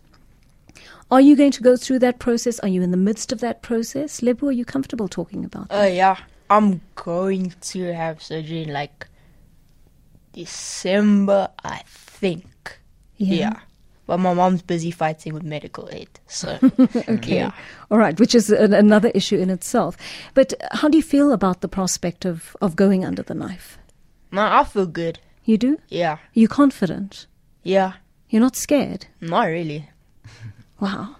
Are 1.10 1.20
you 1.20 1.36
going 1.36 1.52
to 1.52 1.62
go 1.62 1.76
through 1.76 2.00
that 2.00 2.18
process? 2.18 2.58
Are 2.60 2.68
you 2.68 2.82
in 2.82 2.90
the 2.90 2.96
midst 2.98 3.32
of 3.32 3.40
that 3.40 3.62
process? 3.62 4.20
Lebo, 4.22 4.48
are 4.48 4.52
you 4.52 4.64
comfortable 4.64 5.08
talking 5.08 5.44
about 5.44 5.68
that? 5.70 5.80
Uh, 5.84 5.86
yeah, 5.86 6.16
I'm 6.50 6.80
going 6.96 7.54
to 7.60 7.94
have 7.94 8.22
surgery 8.22 8.62
in 8.64 8.72
like 8.72 9.06
December, 10.32 11.48
I 11.64 11.82
think. 11.86 12.78
Yeah. 13.16 13.60
But 14.06 14.18
my 14.20 14.32
mom's 14.32 14.62
busy 14.62 14.90
fighting 14.90 15.34
with 15.34 15.42
medical 15.42 15.88
aid, 15.92 16.08
so 16.26 16.58
Okay. 17.08 17.36
yeah. 17.36 17.50
All 17.90 17.98
right, 17.98 18.18
which 18.18 18.34
is 18.34 18.48
an, 18.50 18.72
another 18.72 19.10
issue 19.14 19.36
in 19.36 19.50
itself. 19.50 19.98
But 20.32 20.54
how 20.72 20.88
do 20.88 20.96
you 20.96 21.02
feel 21.02 21.30
about 21.32 21.60
the 21.60 21.68
prospect 21.68 22.24
of, 22.24 22.56
of 22.62 22.74
going 22.74 23.04
under 23.04 23.22
the 23.22 23.34
knife? 23.34 23.76
No, 24.32 24.42
I 24.42 24.64
feel 24.64 24.86
good. 24.86 25.18
You 25.44 25.58
do? 25.58 25.78
Yeah, 25.88 26.12
Are 26.14 26.20
you 26.34 26.48
confident? 26.48 27.26
yeah. 27.62 27.94
You're 28.30 28.42
not 28.42 28.56
scared? 28.56 29.06
Not 29.22 29.44
really. 29.44 29.88
Wow. 30.80 31.16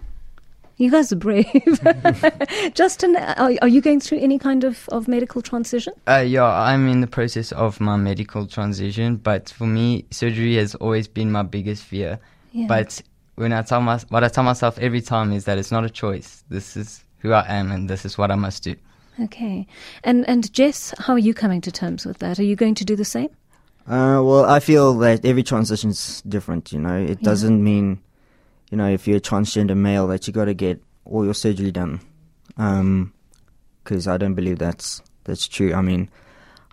You 0.77 0.89
guys 0.89 1.11
are 1.11 1.17
brave. 1.17 1.45
Justin, 2.73 3.17
are, 3.17 3.51
are 3.61 3.67
you 3.67 3.81
going 3.81 3.99
through 3.99 4.19
any 4.19 4.39
kind 4.39 4.63
of, 4.63 4.87
of 4.89 5.07
medical 5.09 5.41
transition? 5.41 5.93
Uh, 6.07 6.23
yeah, 6.25 6.45
I'm 6.45 6.87
in 6.87 7.01
the 7.01 7.07
process 7.07 7.51
of 7.51 7.81
my 7.81 7.97
medical 7.97 8.47
transition, 8.47 9.17
but 9.17 9.49
for 9.49 9.67
me, 9.67 10.05
surgery 10.11 10.55
has 10.55 10.75
always 10.75 11.07
been 11.09 11.31
my 11.31 11.43
biggest 11.43 11.83
fear. 11.83 12.17
Yeah. 12.53 12.67
But 12.67 13.01
when 13.35 13.51
I 13.51 13.61
tell 13.61 13.81
my, 13.81 13.97
what 14.09 14.23
I 14.23 14.29
tell 14.29 14.45
myself 14.45 14.79
every 14.79 15.01
time 15.01 15.33
is 15.33 15.43
that 15.45 15.57
it's 15.57 15.71
not 15.71 15.83
a 15.83 15.89
choice. 15.89 16.45
This 16.49 16.77
is 16.77 17.03
who 17.17 17.33
I 17.33 17.45
am, 17.49 17.71
and 17.71 17.89
this 17.89 18.05
is 18.05 18.17
what 18.17 18.31
I 18.31 18.35
must 18.35 18.63
do. 18.63 18.75
Okay. 19.21 19.67
And 20.05 20.25
and 20.29 20.51
Jess, 20.53 20.93
how 20.97 21.11
are 21.13 21.19
you 21.19 21.33
coming 21.33 21.59
to 21.61 21.71
terms 21.73 22.05
with 22.05 22.19
that? 22.19 22.39
Are 22.39 22.43
you 22.43 22.55
going 22.55 22.75
to 22.75 22.85
do 22.85 22.95
the 22.95 23.03
same? 23.03 23.27
Uh, 23.85 24.21
well, 24.23 24.45
I 24.45 24.61
feel 24.61 24.93
that 24.99 25.25
every 25.25 25.43
transition 25.43 25.89
is 25.89 26.21
different. 26.27 26.71
You 26.71 26.79
know, 26.79 26.95
it 26.95 27.17
Yeah. 27.19 27.25
doesn't 27.29 27.61
mean, 27.61 27.99
you 28.69 28.77
know, 28.77 28.87
if 28.89 29.07
you're 29.07 29.17
a 29.17 29.21
transgender 29.21 29.75
male 29.75 30.07
that 30.07 30.27
you 30.27 30.33
got 30.33 30.45
to 30.45 30.53
get 30.53 30.81
all 31.05 31.25
your 31.25 31.33
surgery 31.33 31.71
done. 31.71 32.01
Because 33.83 34.07
I 34.07 34.17
don't 34.17 34.35
believe 34.35 34.59
that's 34.59 35.01
that's 35.23 35.47
true. 35.47 35.73
I 35.73 35.81
mean, 35.81 36.09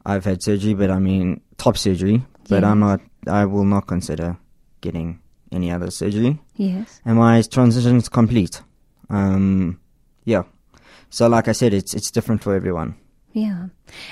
I've 0.05 0.25
had 0.25 0.43
surgery, 0.43 0.75
but 0.75 0.91
I 0.91 0.99
mean 0.99 1.41
top 1.57 1.79
surgery. 1.79 2.25
But 2.49 2.62
Yeah. 2.62 2.71
I'm 2.71 2.81
not. 2.81 3.00
I 3.26 3.45
will 3.45 3.65
not 3.65 3.87
consider 3.87 4.37
getting 4.81 5.21
any 5.53 5.71
other 5.71 5.91
surgery. 5.91 6.41
Yes. 6.57 7.00
And 7.05 7.19
my 7.19 7.43
transition's 7.43 8.09
complete. 8.09 8.62
Um, 9.11 9.81
yeah. 10.25 10.43
So, 11.11 11.28
like 11.28 11.49
I 11.49 11.52
said, 11.52 11.73
it's 11.75 11.95
it's 11.95 12.11
different 12.11 12.43
for 12.43 12.54
everyone. 12.54 12.97
Yeah, 13.36 13.66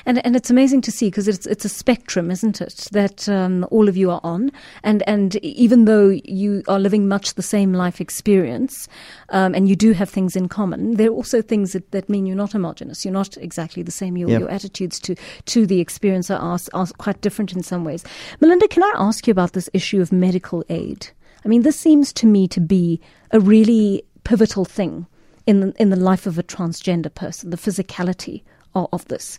and 0.04 0.22
and 0.22 0.36
it's 0.36 0.50
amazing 0.50 0.82
to 0.82 0.92
see 0.92 1.06
because 1.06 1.28
it's 1.28 1.46
it's 1.46 1.64
a 1.64 1.68
spectrum, 1.70 2.30
isn't 2.30 2.60
it? 2.60 2.88
That 2.92 3.26
um, 3.26 3.66
all 3.70 3.88
of 3.88 3.96
you 3.96 4.10
are 4.10 4.20
on, 4.22 4.52
and 4.82 5.02
and 5.06 5.36
even 5.36 5.86
though 5.86 6.10
you 6.10 6.62
are 6.68 6.78
living 6.78 7.08
much 7.08 7.32
the 7.32 7.42
same 7.42 7.72
life 7.72 8.02
experience, 8.02 8.86
um, 9.30 9.54
and 9.54 9.66
you 9.66 9.76
do 9.76 9.92
have 9.92 10.10
things 10.10 10.36
in 10.36 10.48
common, 10.48 10.96
there 10.96 11.08
are 11.08 11.14
also 11.14 11.40
things 11.40 11.72
that, 11.72 11.90
that 11.92 12.10
mean 12.10 12.26
you're 12.26 12.36
not 12.36 12.52
homogenous. 12.52 13.02
You're 13.02 13.14
not 13.14 13.38
exactly 13.38 13.82
the 13.82 13.90
same. 13.90 14.18
Your 14.18 14.28
Yeah. 14.28 14.40
your 14.40 14.50
attitudes 14.50 15.00
to 15.00 15.14
to 15.46 15.64
the 15.66 15.80
experience 15.80 16.30
are, 16.30 16.38
are 16.38 16.58
are 16.74 16.88
quite 16.98 17.22
different 17.22 17.54
in 17.54 17.62
some 17.62 17.82
ways. 17.82 18.04
Melinda, 18.42 18.68
can 18.68 18.82
I 18.82 18.92
ask 18.94 19.26
you 19.26 19.30
about 19.30 19.54
this 19.54 19.70
issue 19.72 20.02
of 20.02 20.12
medical 20.12 20.64
aid? 20.68 21.08
I 21.46 21.48
mean, 21.48 21.62
this 21.62 21.80
seems 21.80 22.12
to 22.12 22.26
me 22.26 22.46
to 22.48 22.60
be 22.60 23.00
a 23.30 23.40
really 23.40 24.02
pivotal 24.24 24.66
thing 24.66 25.06
in 25.46 25.60
the, 25.60 25.72
in 25.78 25.88
the 25.88 25.96
life 26.10 26.26
of 26.26 26.38
a 26.38 26.42
transgender 26.42 27.14
person, 27.14 27.48
the 27.48 27.56
physicality 27.56 28.42
of, 28.74 28.88
of 28.92 29.04
this. 29.06 29.38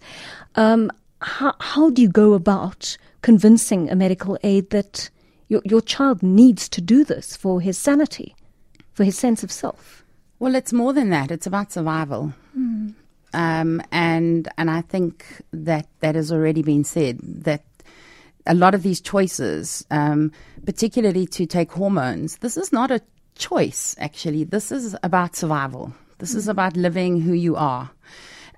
Um, 0.56 0.92
how, 1.22 1.54
how 1.60 1.90
do 1.90 2.02
you 2.02 2.10
go 2.10 2.34
about 2.34 2.98
convincing 3.22 3.90
a 3.90 3.96
medical 3.96 4.38
aid 4.44 4.70
that 4.70 5.10
your, 5.48 5.62
your 5.66 5.82
child 5.82 6.22
needs 6.24 6.68
to 6.70 6.82
do 6.82 7.04
this 7.04 7.36
for 7.36 7.62
his 7.62 7.78
sanity, 7.78 8.36
for 8.94 9.04
his 9.04 9.18
sense 9.18 9.44
of 9.44 9.52
self? 9.52 10.04
Well, 10.40 10.56
it's 10.56 10.74
more 10.74 10.94
than 10.94 11.10
that. 11.12 11.32
It's 11.32 11.48
about 11.48 11.72
survival. 11.72 12.34
Um, 13.34 13.82
and 13.92 14.48
and 14.58 14.72
I 14.72 14.82
think 14.82 15.26
that 15.52 15.88
that 16.00 16.16
has 16.16 16.32
already 16.32 16.62
been 16.62 16.84
said 16.84 17.20
that 17.22 17.64
a 18.46 18.54
lot 18.54 18.74
of 18.76 18.84
these 18.84 19.02
choices, 19.02 19.86
um, 19.92 20.32
particularly 20.66 21.26
to 21.28 21.46
take 21.46 21.72
hormones, 21.72 22.38
this 22.38 22.58
is 22.58 22.72
not 22.72 22.92
a 22.92 23.02
choice. 23.36 23.96
Actually, 24.00 24.44
this 24.44 24.72
is 24.72 24.96
about 25.04 25.36
survival. 25.36 25.94
This 26.20 26.34
is 26.34 26.48
about 26.48 26.78
living 26.78 27.20
who 27.20 27.34
you 27.34 27.58
are. 27.58 27.90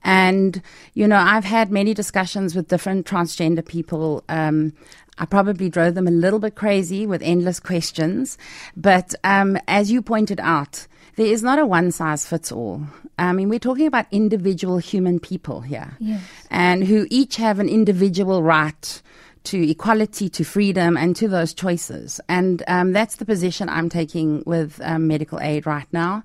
And, 0.03 0.61
you 0.93 1.07
know, 1.07 1.17
I've 1.17 1.45
had 1.45 1.71
many 1.71 1.93
discussions 1.93 2.55
with 2.55 2.67
different 2.67 3.05
transgender 3.05 3.65
people. 3.65 4.23
Um, 4.29 4.73
I 5.17 5.25
probably 5.25 5.69
drove 5.69 5.95
them 5.95 6.07
a 6.07 6.11
little 6.11 6.39
bit 6.39 6.55
crazy 6.55 7.05
with 7.05 7.21
endless 7.21 7.59
questions. 7.59 8.37
But 8.75 9.15
um, 9.23 9.57
as 9.67 9.91
you 9.91 10.01
pointed 10.01 10.39
out, 10.39 10.87
there 11.15 11.25
is 11.25 11.41
not 11.41 11.59
a 11.59 11.65
one 11.65 11.91
size 11.91 12.25
fits 12.25 12.51
all. 12.51 12.83
I 13.17 13.33
mean, 13.33 13.49
we're 13.49 13.57
talking 13.59 13.87
about 13.87 14.05
individual 14.11 14.77
human 14.77 15.19
people 15.19 15.61
here. 15.61 15.97
Yes. 15.99 16.21
And 16.51 16.83
who 16.83 17.07
each 17.09 17.37
have 17.37 17.59
an 17.59 17.67
individual 17.67 18.43
right 18.43 19.01
to 19.45 19.69
equality, 19.69 20.29
to 20.29 20.43
freedom, 20.43 20.97
and 20.97 21.15
to 21.15 21.27
those 21.27 21.53
choices. 21.53 22.19
And 22.27 22.61
um, 22.67 22.91
that's 22.91 23.15
the 23.15 23.25
position 23.25 23.69
I'm 23.69 23.89
taking 23.89 24.43
with 24.45 24.79
um, 24.83 25.07
medical 25.07 25.39
aid 25.39 25.65
right 25.65 25.87
now. 25.91 26.23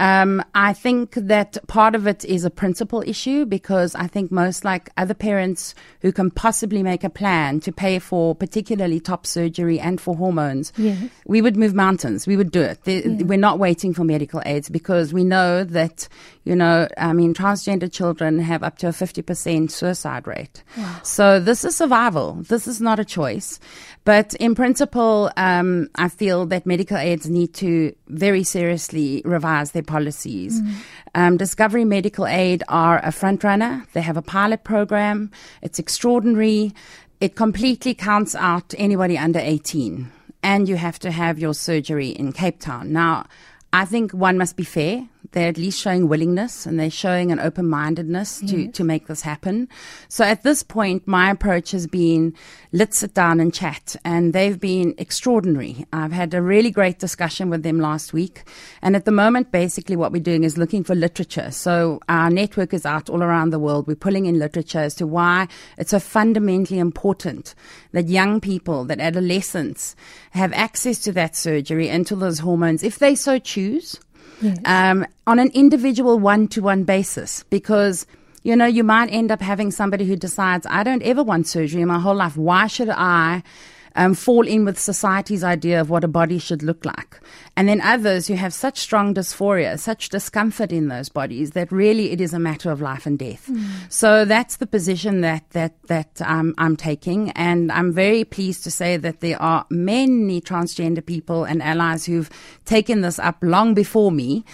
Um, 0.00 0.42
I 0.54 0.72
think 0.72 1.12
that 1.14 1.58
part 1.68 1.94
of 1.94 2.06
it 2.06 2.24
is 2.24 2.44
a 2.46 2.50
principle 2.50 3.02
issue 3.06 3.44
because 3.44 3.94
I 3.94 4.06
think 4.06 4.32
most 4.32 4.64
like 4.64 4.88
other 4.96 5.12
parents 5.14 5.74
who 6.00 6.10
can 6.10 6.30
possibly 6.30 6.82
make 6.82 7.04
a 7.04 7.10
plan 7.10 7.60
to 7.60 7.70
pay 7.70 7.98
for 7.98 8.34
particularly 8.34 8.98
top 8.98 9.26
surgery 9.26 9.78
and 9.78 10.00
for 10.00 10.16
hormones, 10.16 10.72
Yes. 10.78 10.98
we 11.26 11.42
would 11.42 11.56
move 11.56 11.74
mountains. 11.74 12.26
We 12.26 12.36
would 12.38 12.50
do 12.50 12.62
it. 12.62 12.82
The- 12.84 13.24
We're 13.24 13.38
not 13.38 13.58
waiting 13.58 13.92
for 13.92 14.02
medical 14.04 14.40
aids 14.46 14.70
because 14.70 15.12
we 15.12 15.22
know 15.22 15.64
that, 15.64 16.08
you 16.44 16.56
know, 16.56 16.88
I 16.96 17.12
mean, 17.12 17.34
transgender 17.34 17.92
children 17.92 18.38
have 18.38 18.62
up 18.62 18.78
to 18.78 18.88
a 18.88 18.92
50% 18.92 19.70
suicide 19.70 20.26
rate. 20.26 20.62
So 21.02 21.38
this 21.40 21.62
is 21.64 21.76
survival. 21.76 22.38
This 22.48 22.66
is 22.66 22.80
not 22.80 22.98
a 22.98 23.04
choice. 23.04 23.60
But 24.06 24.32
in 24.36 24.54
principle, 24.54 25.30
um, 25.36 25.88
I 25.96 26.08
feel 26.08 26.46
that 26.46 26.64
medical 26.64 26.96
aids 26.96 27.28
need 27.28 27.52
to 27.54 27.94
very 28.10 28.42
seriously 28.42 29.22
revise 29.24 29.72
their 29.72 29.82
policies. 29.82 30.60
Um, 31.14 31.36
Discovery 31.36 31.84
Medical 31.84 32.26
Aid 32.26 32.62
are 32.68 33.00
a 33.04 33.12
front 33.12 33.44
runner. 33.44 33.86
They 33.92 34.02
have 34.02 34.16
a 34.16 34.22
pilot 34.22 34.64
program. 34.64 35.30
It's 35.62 35.78
extraordinary. 35.78 36.72
It 37.20 37.36
completely 37.36 37.94
counts 37.94 38.34
out 38.34 38.74
anybody 38.78 39.18
under 39.18 39.38
18. 39.38 40.10
And 40.42 40.68
you 40.68 40.76
have 40.76 40.98
to 41.00 41.10
have 41.10 41.38
your 41.38 41.54
surgery 41.54 42.08
in 42.08 42.32
Cape 42.32 42.60
Town. 42.60 42.92
Now, 42.92 43.26
I 43.72 43.84
think 43.84 44.12
one 44.12 44.38
must 44.38 44.56
be 44.56 44.64
fair. 44.64 45.06
They're 45.32 45.48
at 45.48 45.58
least 45.58 45.80
showing 45.80 46.08
willingness 46.08 46.66
and 46.66 46.78
they're 46.78 46.90
showing 46.90 47.30
an 47.30 47.40
open 47.40 47.68
mindedness 47.68 48.40
to, 48.40 48.68
to 48.68 48.84
make 48.84 49.06
this 49.06 49.22
happen. 49.22 49.68
So 50.08 50.24
at 50.24 50.42
this 50.42 50.62
point, 50.62 51.06
my 51.06 51.30
approach 51.30 51.70
has 51.70 51.86
been 51.86 52.34
let's 52.72 52.98
sit 52.98 53.14
down 53.14 53.40
and 53.40 53.52
chat. 53.52 53.96
And 54.04 54.32
they've 54.32 54.58
been 54.58 54.94
extraordinary. 54.98 55.86
I've 55.92 56.12
had 56.12 56.34
a 56.34 56.42
really 56.42 56.70
great 56.70 56.98
discussion 56.98 57.50
with 57.50 57.62
them 57.62 57.80
last 57.80 58.12
week. 58.12 58.44
And 58.82 58.96
at 58.96 59.04
the 59.04 59.12
moment, 59.12 59.52
basically 59.52 59.96
what 59.96 60.12
we're 60.12 60.22
doing 60.22 60.44
is 60.44 60.58
looking 60.58 60.84
for 60.84 60.94
literature. 60.94 61.50
So 61.50 62.00
our 62.08 62.30
network 62.30 62.72
is 62.74 62.86
out 62.86 63.10
all 63.10 63.22
around 63.22 63.50
the 63.50 63.58
world. 63.58 63.86
We're 63.86 63.96
pulling 63.96 64.26
in 64.26 64.38
literature 64.38 64.80
as 64.80 64.94
to 64.96 65.06
why 65.06 65.48
it's 65.78 65.90
so 65.90 66.00
fundamentally 66.00 66.78
important 66.78 67.54
that 67.92 68.08
young 68.08 68.40
people, 68.40 68.84
that 68.84 69.00
adolescents 69.00 69.96
have 70.32 70.52
access 70.52 70.98
to 71.00 71.12
that 71.12 71.36
surgery 71.36 71.88
and 71.88 72.06
to 72.06 72.16
those 72.16 72.40
hormones 72.40 72.82
if 72.82 72.98
they 72.98 73.14
so 73.14 73.38
choose 73.38 73.98
Yes. 74.40 74.58
um, 74.64 75.06
on 75.26 75.38
an 75.38 75.50
individual 75.52 76.18
one 76.18 76.48
to 76.48 76.62
one 76.62 76.84
basis 76.84 77.44
because 77.50 78.06
you 78.42 78.56
know, 78.56 78.66
you 78.66 78.82
might 78.82 79.08
end 79.08 79.30
up 79.30 79.42
having 79.42 79.70
somebody 79.70 80.06
who 80.06 80.16
decides, 80.16 80.66
I 80.70 80.82
don't 80.82 81.02
ever 81.02 81.22
want 81.22 81.46
surgery 81.46 81.82
in 81.82 81.88
my 81.88 81.98
whole 81.98 82.14
life. 82.14 82.36
Why 82.36 82.66
should 82.68 82.88
I? 82.88 83.42
Um, 83.96 84.14
fall 84.14 84.46
in 84.46 84.64
with 84.64 84.78
society's 84.78 85.44
idea 85.44 85.80
of 85.80 85.90
what 85.90 86.04
a 86.04 86.08
body 86.08 86.38
should 86.38 86.62
look 86.62 86.84
like. 86.84 87.20
And 87.56 87.68
then 87.68 87.80
others 87.80 88.26
who 88.26 88.34
have 88.34 88.54
such 88.54 88.78
strong 88.78 89.14
dysphoria, 89.14 89.78
such 89.78 90.08
discomfort 90.08 90.72
in 90.72 90.88
those 90.88 91.08
bodies 91.08 91.50
that 91.52 91.70
really 91.70 92.12
it 92.12 92.20
is 92.20 92.32
a 92.32 92.38
matter 92.38 92.70
of 92.70 92.80
life 92.80 93.06
and 93.06 93.18
death. 93.18 93.48
Mm. 93.50 93.66
So 93.88 94.24
that's 94.24 94.56
the 94.56 94.66
position 94.66 95.20
that 95.20 95.48
that 95.50 95.74
that 95.84 96.22
um, 96.22 96.54
I'm 96.58 96.76
taking, 96.76 97.30
and 97.32 97.70
I'm 97.72 97.92
very 97.92 98.24
pleased 98.24 98.64
to 98.64 98.70
say 98.70 98.96
that 98.96 99.20
there 99.20 99.40
are 99.40 99.66
many 99.70 100.40
transgender 100.40 101.04
people 101.04 101.44
and 101.44 101.62
allies 101.62 102.06
who've 102.06 102.30
taken 102.64 103.00
this 103.00 103.18
up 103.18 103.36
long 103.42 103.74
before 103.74 104.12
me, 104.12 104.44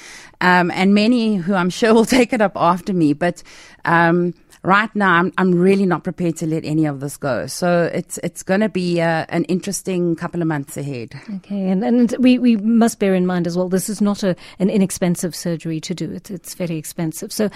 um, 0.40 0.70
and 0.70 0.94
many 0.94 1.36
who 1.36 1.54
I'm 1.54 1.70
sure 1.70 1.94
will 1.94 2.04
take 2.04 2.32
it 2.32 2.40
up 2.40 2.52
after 2.56 2.92
me. 2.92 3.12
But 3.12 3.42
um, 3.84 4.34
right 4.66 4.94
now 4.96 5.14
I'm, 5.14 5.32
I'm 5.38 5.54
really 5.54 5.86
not 5.86 6.02
prepared 6.02 6.36
to 6.38 6.46
let 6.46 6.64
any 6.64 6.86
of 6.86 7.00
this 7.00 7.16
go. 7.16 7.46
So 7.46 7.88
it's 7.94 8.18
it's 8.18 8.42
going 8.42 8.60
to 8.60 8.68
be 8.68 9.00
uh, 9.00 9.24
an 9.28 9.44
interesting 9.44 10.16
couple 10.16 10.42
of 10.42 10.48
months 10.48 10.76
ahead. 10.76 11.14
Okay, 11.36 11.70
and, 11.70 11.84
and 11.84 12.14
we, 12.18 12.38
we 12.38 12.56
must 12.56 12.98
bear 12.98 13.14
in 13.14 13.26
mind 13.26 13.46
as 13.46 13.56
well, 13.56 13.68
this 13.68 13.88
is 13.88 14.00
not 14.00 14.22
a, 14.22 14.34
an 14.58 14.68
inexpensive 14.68 15.34
surgery 15.34 15.80
to 15.80 15.94
do. 15.94 16.10
It's, 16.10 16.30
it's 16.30 16.54
very 16.54 16.76
expensive. 16.76 17.32
So, 17.32 17.48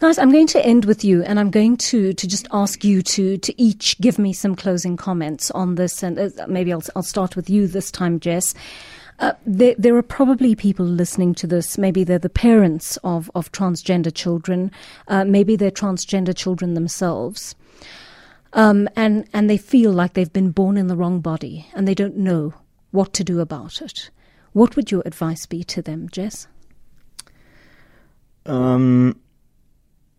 guys, 0.00 0.18
I'm 0.18 0.30
going 0.30 0.46
to 0.48 0.64
end 0.64 0.84
with 0.84 1.04
you 1.04 1.22
and 1.24 1.40
I'm 1.40 1.50
going 1.50 1.76
to, 1.78 2.12
to 2.12 2.26
just 2.26 2.46
ask 2.52 2.84
you 2.84 3.02
to, 3.02 3.36
to 3.38 3.60
each 3.60 3.98
give 4.00 4.18
me 4.18 4.32
some 4.32 4.54
closing 4.54 4.96
comments 4.96 5.50
on 5.50 5.74
this. 5.74 6.02
And 6.02 6.18
uh, 6.18 6.46
maybe 6.46 6.72
I'll, 6.72 6.84
I'll 6.94 7.02
start 7.02 7.34
with 7.34 7.50
you 7.50 7.66
this 7.66 7.90
time, 7.90 8.20
Jess. 8.20 8.54
Uh, 9.20 9.32
there, 9.46 9.74
there, 9.78 9.96
are 9.96 10.02
probably 10.02 10.56
people 10.56 10.84
listening 10.84 11.34
to 11.34 11.46
this. 11.46 11.78
Maybe 11.78 12.02
they're 12.02 12.18
the 12.18 12.28
parents 12.28 12.96
of, 13.04 13.30
of 13.34 13.52
transgender 13.52 14.12
children. 14.12 14.72
Uh, 15.06 15.24
maybe 15.24 15.54
they're 15.54 15.70
transgender 15.70 16.36
children 16.36 16.74
themselves. 16.74 17.54
Um, 18.54 18.88
and, 18.96 19.28
and 19.32 19.48
they 19.48 19.56
feel 19.56 19.92
like 19.92 20.14
they've 20.14 20.32
been 20.32 20.50
born 20.50 20.76
in 20.76 20.88
the 20.88 20.96
wrong 20.96 21.20
body 21.20 21.66
and 21.74 21.86
they 21.86 21.94
don't 21.94 22.16
know 22.16 22.54
what 22.90 23.12
to 23.14 23.24
do 23.24 23.40
about 23.40 23.80
it. 23.82 24.10
What 24.52 24.76
would 24.76 24.90
your 24.90 25.02
advice 25.04 25.46
be 25.46 25.64
to 25.64 25.82
them, 25.82 26.08
Jess? 26.08 26.46
Um, 28.46 29.18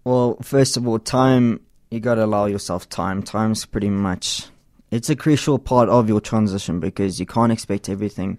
well, 0.03 0.37
first 0.41 0.75
of 0.77 0.87
all, 0.87 0.99
time, 0.99 1.61
you 1.91 1.99
got 1.99 2.15
to 2.15 2.25
allow 2.25 2.45
yourself 2.45 2.89
time. 2.89 3.23
Time's 3.23 3.65
pretty 3.65 3.89
much, 3.89 4.47
it's 4.91 5.09
a 5.09 5.15
crucial 5.15 5.59
part 5.59 5.87
of 5.87 6.09
your 6.09 6.19
transition 6.19 6.79
because 6.79 7.19
you 7.19 7.25
can't 7.25 7.51
expect 7.51 7.87
everything 7.87 8.37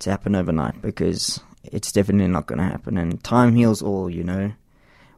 to 0.00 0.10
happen 0.10 0.34
overnight 0.34 0.80
because 0.82 1.40
it's 1.62 1.92
definitely 1.92 2.28
not 2.28 2.46
going 2.46 2.58
to 2.58 2.64
happen. 2.64 2.96
And 2.96 3.22
time 3.22 3.54
heals 3.54 3.82
all, 3.82 4.08
you 4.10 4.24
know. 4.24 4.52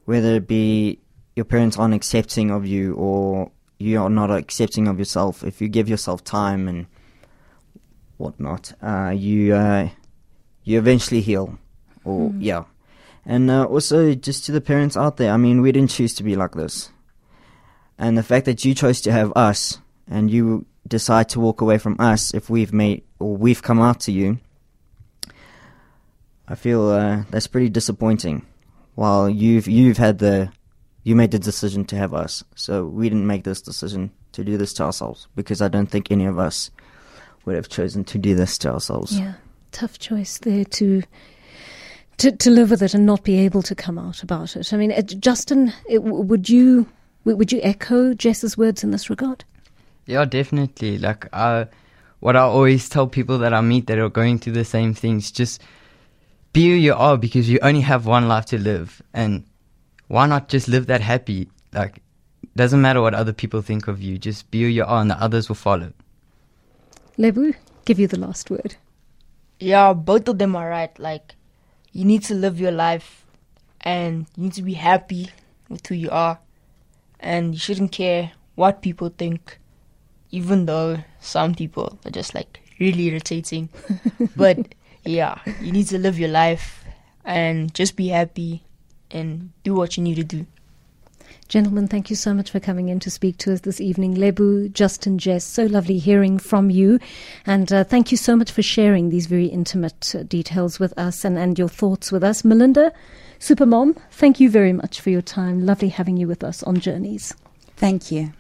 Whether 0.05 0.37
it 0.37 0.49
be 0.49 1.01
your 1.37 1.45
parents 1.45 1.79
aren't 1.79 1.95
accepting 1.95 2.51
of 2.51 2.67
you 2.67 2.95
or 2.95 3.51
you 3.79 4.01
are 4.01 4.11
not 4.11 4.31
accepting 4.31 4.89
of 4.89 4.99
yourself, 4.99 5.45
if 5.45 5.61
you 5.61 5.69
give 5.69 5.89
yourself 5.89 6.25
time 6.25 6.67
and 6.69 6.87
whatnot, 8.17 8.73
uh, 8.83 9.13
you 9.15 9.55
uh, 9.55 9.89
you 10.65 10.79
eventually 10.79 11.21
heal. 11.21 11.59
Or 12.05 12.31
mm. 12.31 12.39
yeah, 12.41 12.65
and 13.25 13.51
uh, 13.51 13.65
also 13.65 14.15
just 14.15 14.47
to 14.47 14.53
the 14.53 14.61
parents 14.61 14.97
out 14.97 15.17
there, 15.17 15.33
I 15.33 15.37
mean, 15.37 15.61
we 15.61 15.73
didn't 15.73 15.91
choose 15.91 16.15
to 16.15 16.23
be 16.23 16.37
like 16.37 16.53
this, 16.53 16.91
and 17.99 18.17
the 18.17 18.23
fact 18.23 18.47
that 18.47 18.65
you 18.65 18.75
chose 18.75 19.01
to 19.03 19.13
have 19.13 19.33
us 19.37 19.79
and 20.11 20.31
you 20.31 20.67
decide 20.87 21.29
to 21.29 21.41
walk 21.41 21.61
away 21.61 21.79
from 21.79 21.97
us 21.99 22.33
if 22.35 22.49
we've 22.49 22.73
made 22.73 23.05
or 23.19 23.37
we've 23.37 23.63
come 23.63 23.81
out 23.81 24.01
to 24.01 24.13
you 24.13 24.39
I 26.49 26.55
feel 26.55 26.89
uh, 26.89 27.25
that's 27.31 27.47
pretty 27.47 27.69
disappointing. 27.69 28.47
While 28.95 29.29
you've 29.29 29.69
you've 29.69 29.99
had 29.99 30.19
the 30.19 30.51
you 31.05 31.15
made 31.15 31.31
the 31.31 31.39
decision 31.39 31.85
to 31.87 31.97
have 31.97 32.15
us, 32.15 32.43
so 32.55 32.85
we 32.85 33.09
didn't 33.09 33.27
make 33.27 33.45
this 33.45 33.63
decision 33.63 34.11
to 34.33 34.45
do 34.45 34.57
this 34.57 34.73
to 34.75 34.85
ourselves 34.85 35.29
because 35.37 35.63
I 35.63 35.69
don't 35.69 35.87
think 35.87 36.11
any 36.11 36.27
of 36.27 36.39
us 36.39 36.71
would 37.45 37.55
have 37.55 37.69
chosen 37.69 38.05
to 38.05 38.19
do 38.19 38.35
this 38.35 38.59
to 38.59 38.73
ourselves. 38.73 39.19
Yeah, 39.19 39.35
tough 39.73 39.99
choice 39.99 40.39
there 40.39 40.65
to 40.65 41.03
to 42.19 42.33
to 42.33 42.51
live 42.51 42.71
with 42.71 42.83
it 42.83 42.95
and 42.95 43.07
not 43.07 43.23
be 43.25 43.39
able 43.39 43.63
to 43.63 43.75
come 43.75 43.99
out 43.99 44.23
about 44.23 44.57
it. 44.57 44.73
I 44.73 44.77
mean, 44.77 44.93
uh, 44.93 45.03
Justin, 45.03 45.73
it, 45.89 46.03
would 46.03 46.49
you 46.49 46.87
would 47.25 47.53
you 47.53 47.61
echo 47.63 48.15
Jess's 48.15 48.57
words 48.57 48.83
in 48.83 48.91
this 48.91 49.11
regard? 49.11 49.45
Yeah, 50.07 50.25
definitely. 50.25 50.99
Like, 50.99 51.29
uh, 51.33 51.67
what 52.21 52.35
I 52.35 52.41
always 52.41 52.89
tell 52.89 53.07
people 53.07 53.39
that 53.39 53.53
I 53.53 53.61
meet 53.61 53.87
that 53.87 53.99
are 53.99 54.09
going 54.09 54.39
through 54.39 54.55
the 54.55 54.65
same 54.65 54.95
things, 54.95 55.31
just 55.31 55.63
be 56.59 56.71
who 56.71 56.75
you 56.75 56.93
are 56.93 57.17
because 57.17 57.49
you 57.49 57.61
only 57.63 57.83
have 57.83 58.05
one 58.05 58.27
life 58.27 58.47
to 58.47 58.59
live. 58.59 59.01
And 59.15 59.45
why 60.09 60.27
not 60.27 60.49
just 60.49 60.67
live 60.67 60.89
that 60.89 61.01
happy? 61.01 61.49
Like, 61.73 62.03
doesn't 62.57 62.81
matter 62.81 63.01
what 63.01 63.15
other 63.15 63.33
people 63.33 63.63
think 63.63 63.87
of 63.87 64.03
you. 64.03 64.19
Just 64.19 64.51
be 64.51 64.63
who 64.63 64.67
you 64.67 64.85
are, 64.85 65.01
and 65.01 65.09
the 65.09 65.23
others 65.23 65.49
will 65.49 65.55
follow. 65.55 65.93
Lebo, 67.17 67.53
give 67.85 68.01
you 68.01 68.09
the 68.09 68.19
last 68.19 68.51
word. 68.51 68.75
Yeah, 69.61 69.93
both 69.93 70.27
of 70.27 70.39
them 70.39 70.57
are 70.57 70.69
right. 70.69 70.99
Like, 70.99 71.37
you 71.93 72.05
need 72.05 72.25
to 72.25 72.35
live 72.35 72.59
your 72.59 72.73
life, 72.73 73.25
and 73.83 74.27
you 74.37 74.45
need 74.45 74.55
to 74.55 74.63
be 74.63 74.75
happy 74.75 75.31
with 75.69 75.87
who 75.87 75.95
you 75.95 76.11
are, 76.11 76.41
and 77.21 77.55
you 77.55 77.61
shouldn't 77.61 77.93
care 77.93 78.33
what 78.57 78.83
people 78.83 79.15
think, 79.17 79.61
even 80.33 80.67
though 80.67 81.05
some 81.21 81.55
people 81.55 82.01
are 82.05 82.11
just 82.11 82.35
like 82.35 82.59
really 82.81 83.07
irritating. 83.07 83.69
but 84.37 84.75
yeah, 85.09 85.39
you 85.61 85.73
need 85.73 85.87
to 85.89 85.99
live 85.99 86.19
your 86.19 86.29
life 86.29 86.85
and 87.25 87.73
just 87.75 87.97
be 87.97 88.09
happy 88.09 88.63
and 89.11 89.51
do 89.65 89.75
what 89.75 89.97
you 89.97 90.03
need 90.03 90.17
to 90.17 90.25
do. 90.25 90.47
Gentlemen, 91.49 91.89
thank 91.89 92.11
you 92.11 92.17
so 92.17 92.35
much 92.35 92.51
for 92.51 92.61
coming 92.61 92.91
in 92.91 93.01
to 93.01 93.11
speak 93.11 93.39
to 93.39 93.53
us 93.55 93.61
this 93.61 93.81
evening. 93.81 94.15
Lebo, 94.15 94.69
Justin, 94.69 95.17
Jess, 95.17 95.45
so 95.45 95.65
lovely 95.65 95.97
hearing 95.97 96.39
from 96.39 96.69
you. 96.69 97.01
And 97.47 97.73
uh, 97.73 97.85
thank 97.85 98.11
you 98.11 98.19
so 98.19 98.37
much 98.37 98.53
for 98.53 98.61
sharing 98.61 99.09
these 99.09 99.25
very 99.27 99.47
intimate 99.47 100.15
uh, 100.15 100.25
details 100.25 100.79
with 100.79 100.97
us 100.99 101.25
and, 101.25 101.39
and 101.39 101.59
your 101.59 101.69
thoughts 101.69 102.13
with 102.13 102.23
us. 102.23 102.45
Melinda, 102.45 102.93
Supermom, 103.41 103.97
thank 104.11 104.41
you 104.41 104.51
very 104.51 104.75
much 104.75 105.01
for 105.01 105.09
your 105.09 105.23
time. 105.23 105.65
Lovely 105.65 105.89
having 105.89 106.19
you 106.19 106.29
with 106.29 106.45
us 106.45 106.63
on 106.65 106.81
Journeys. 106.81 107.35
Thank 107.77 108.11
you. 108.13 108.35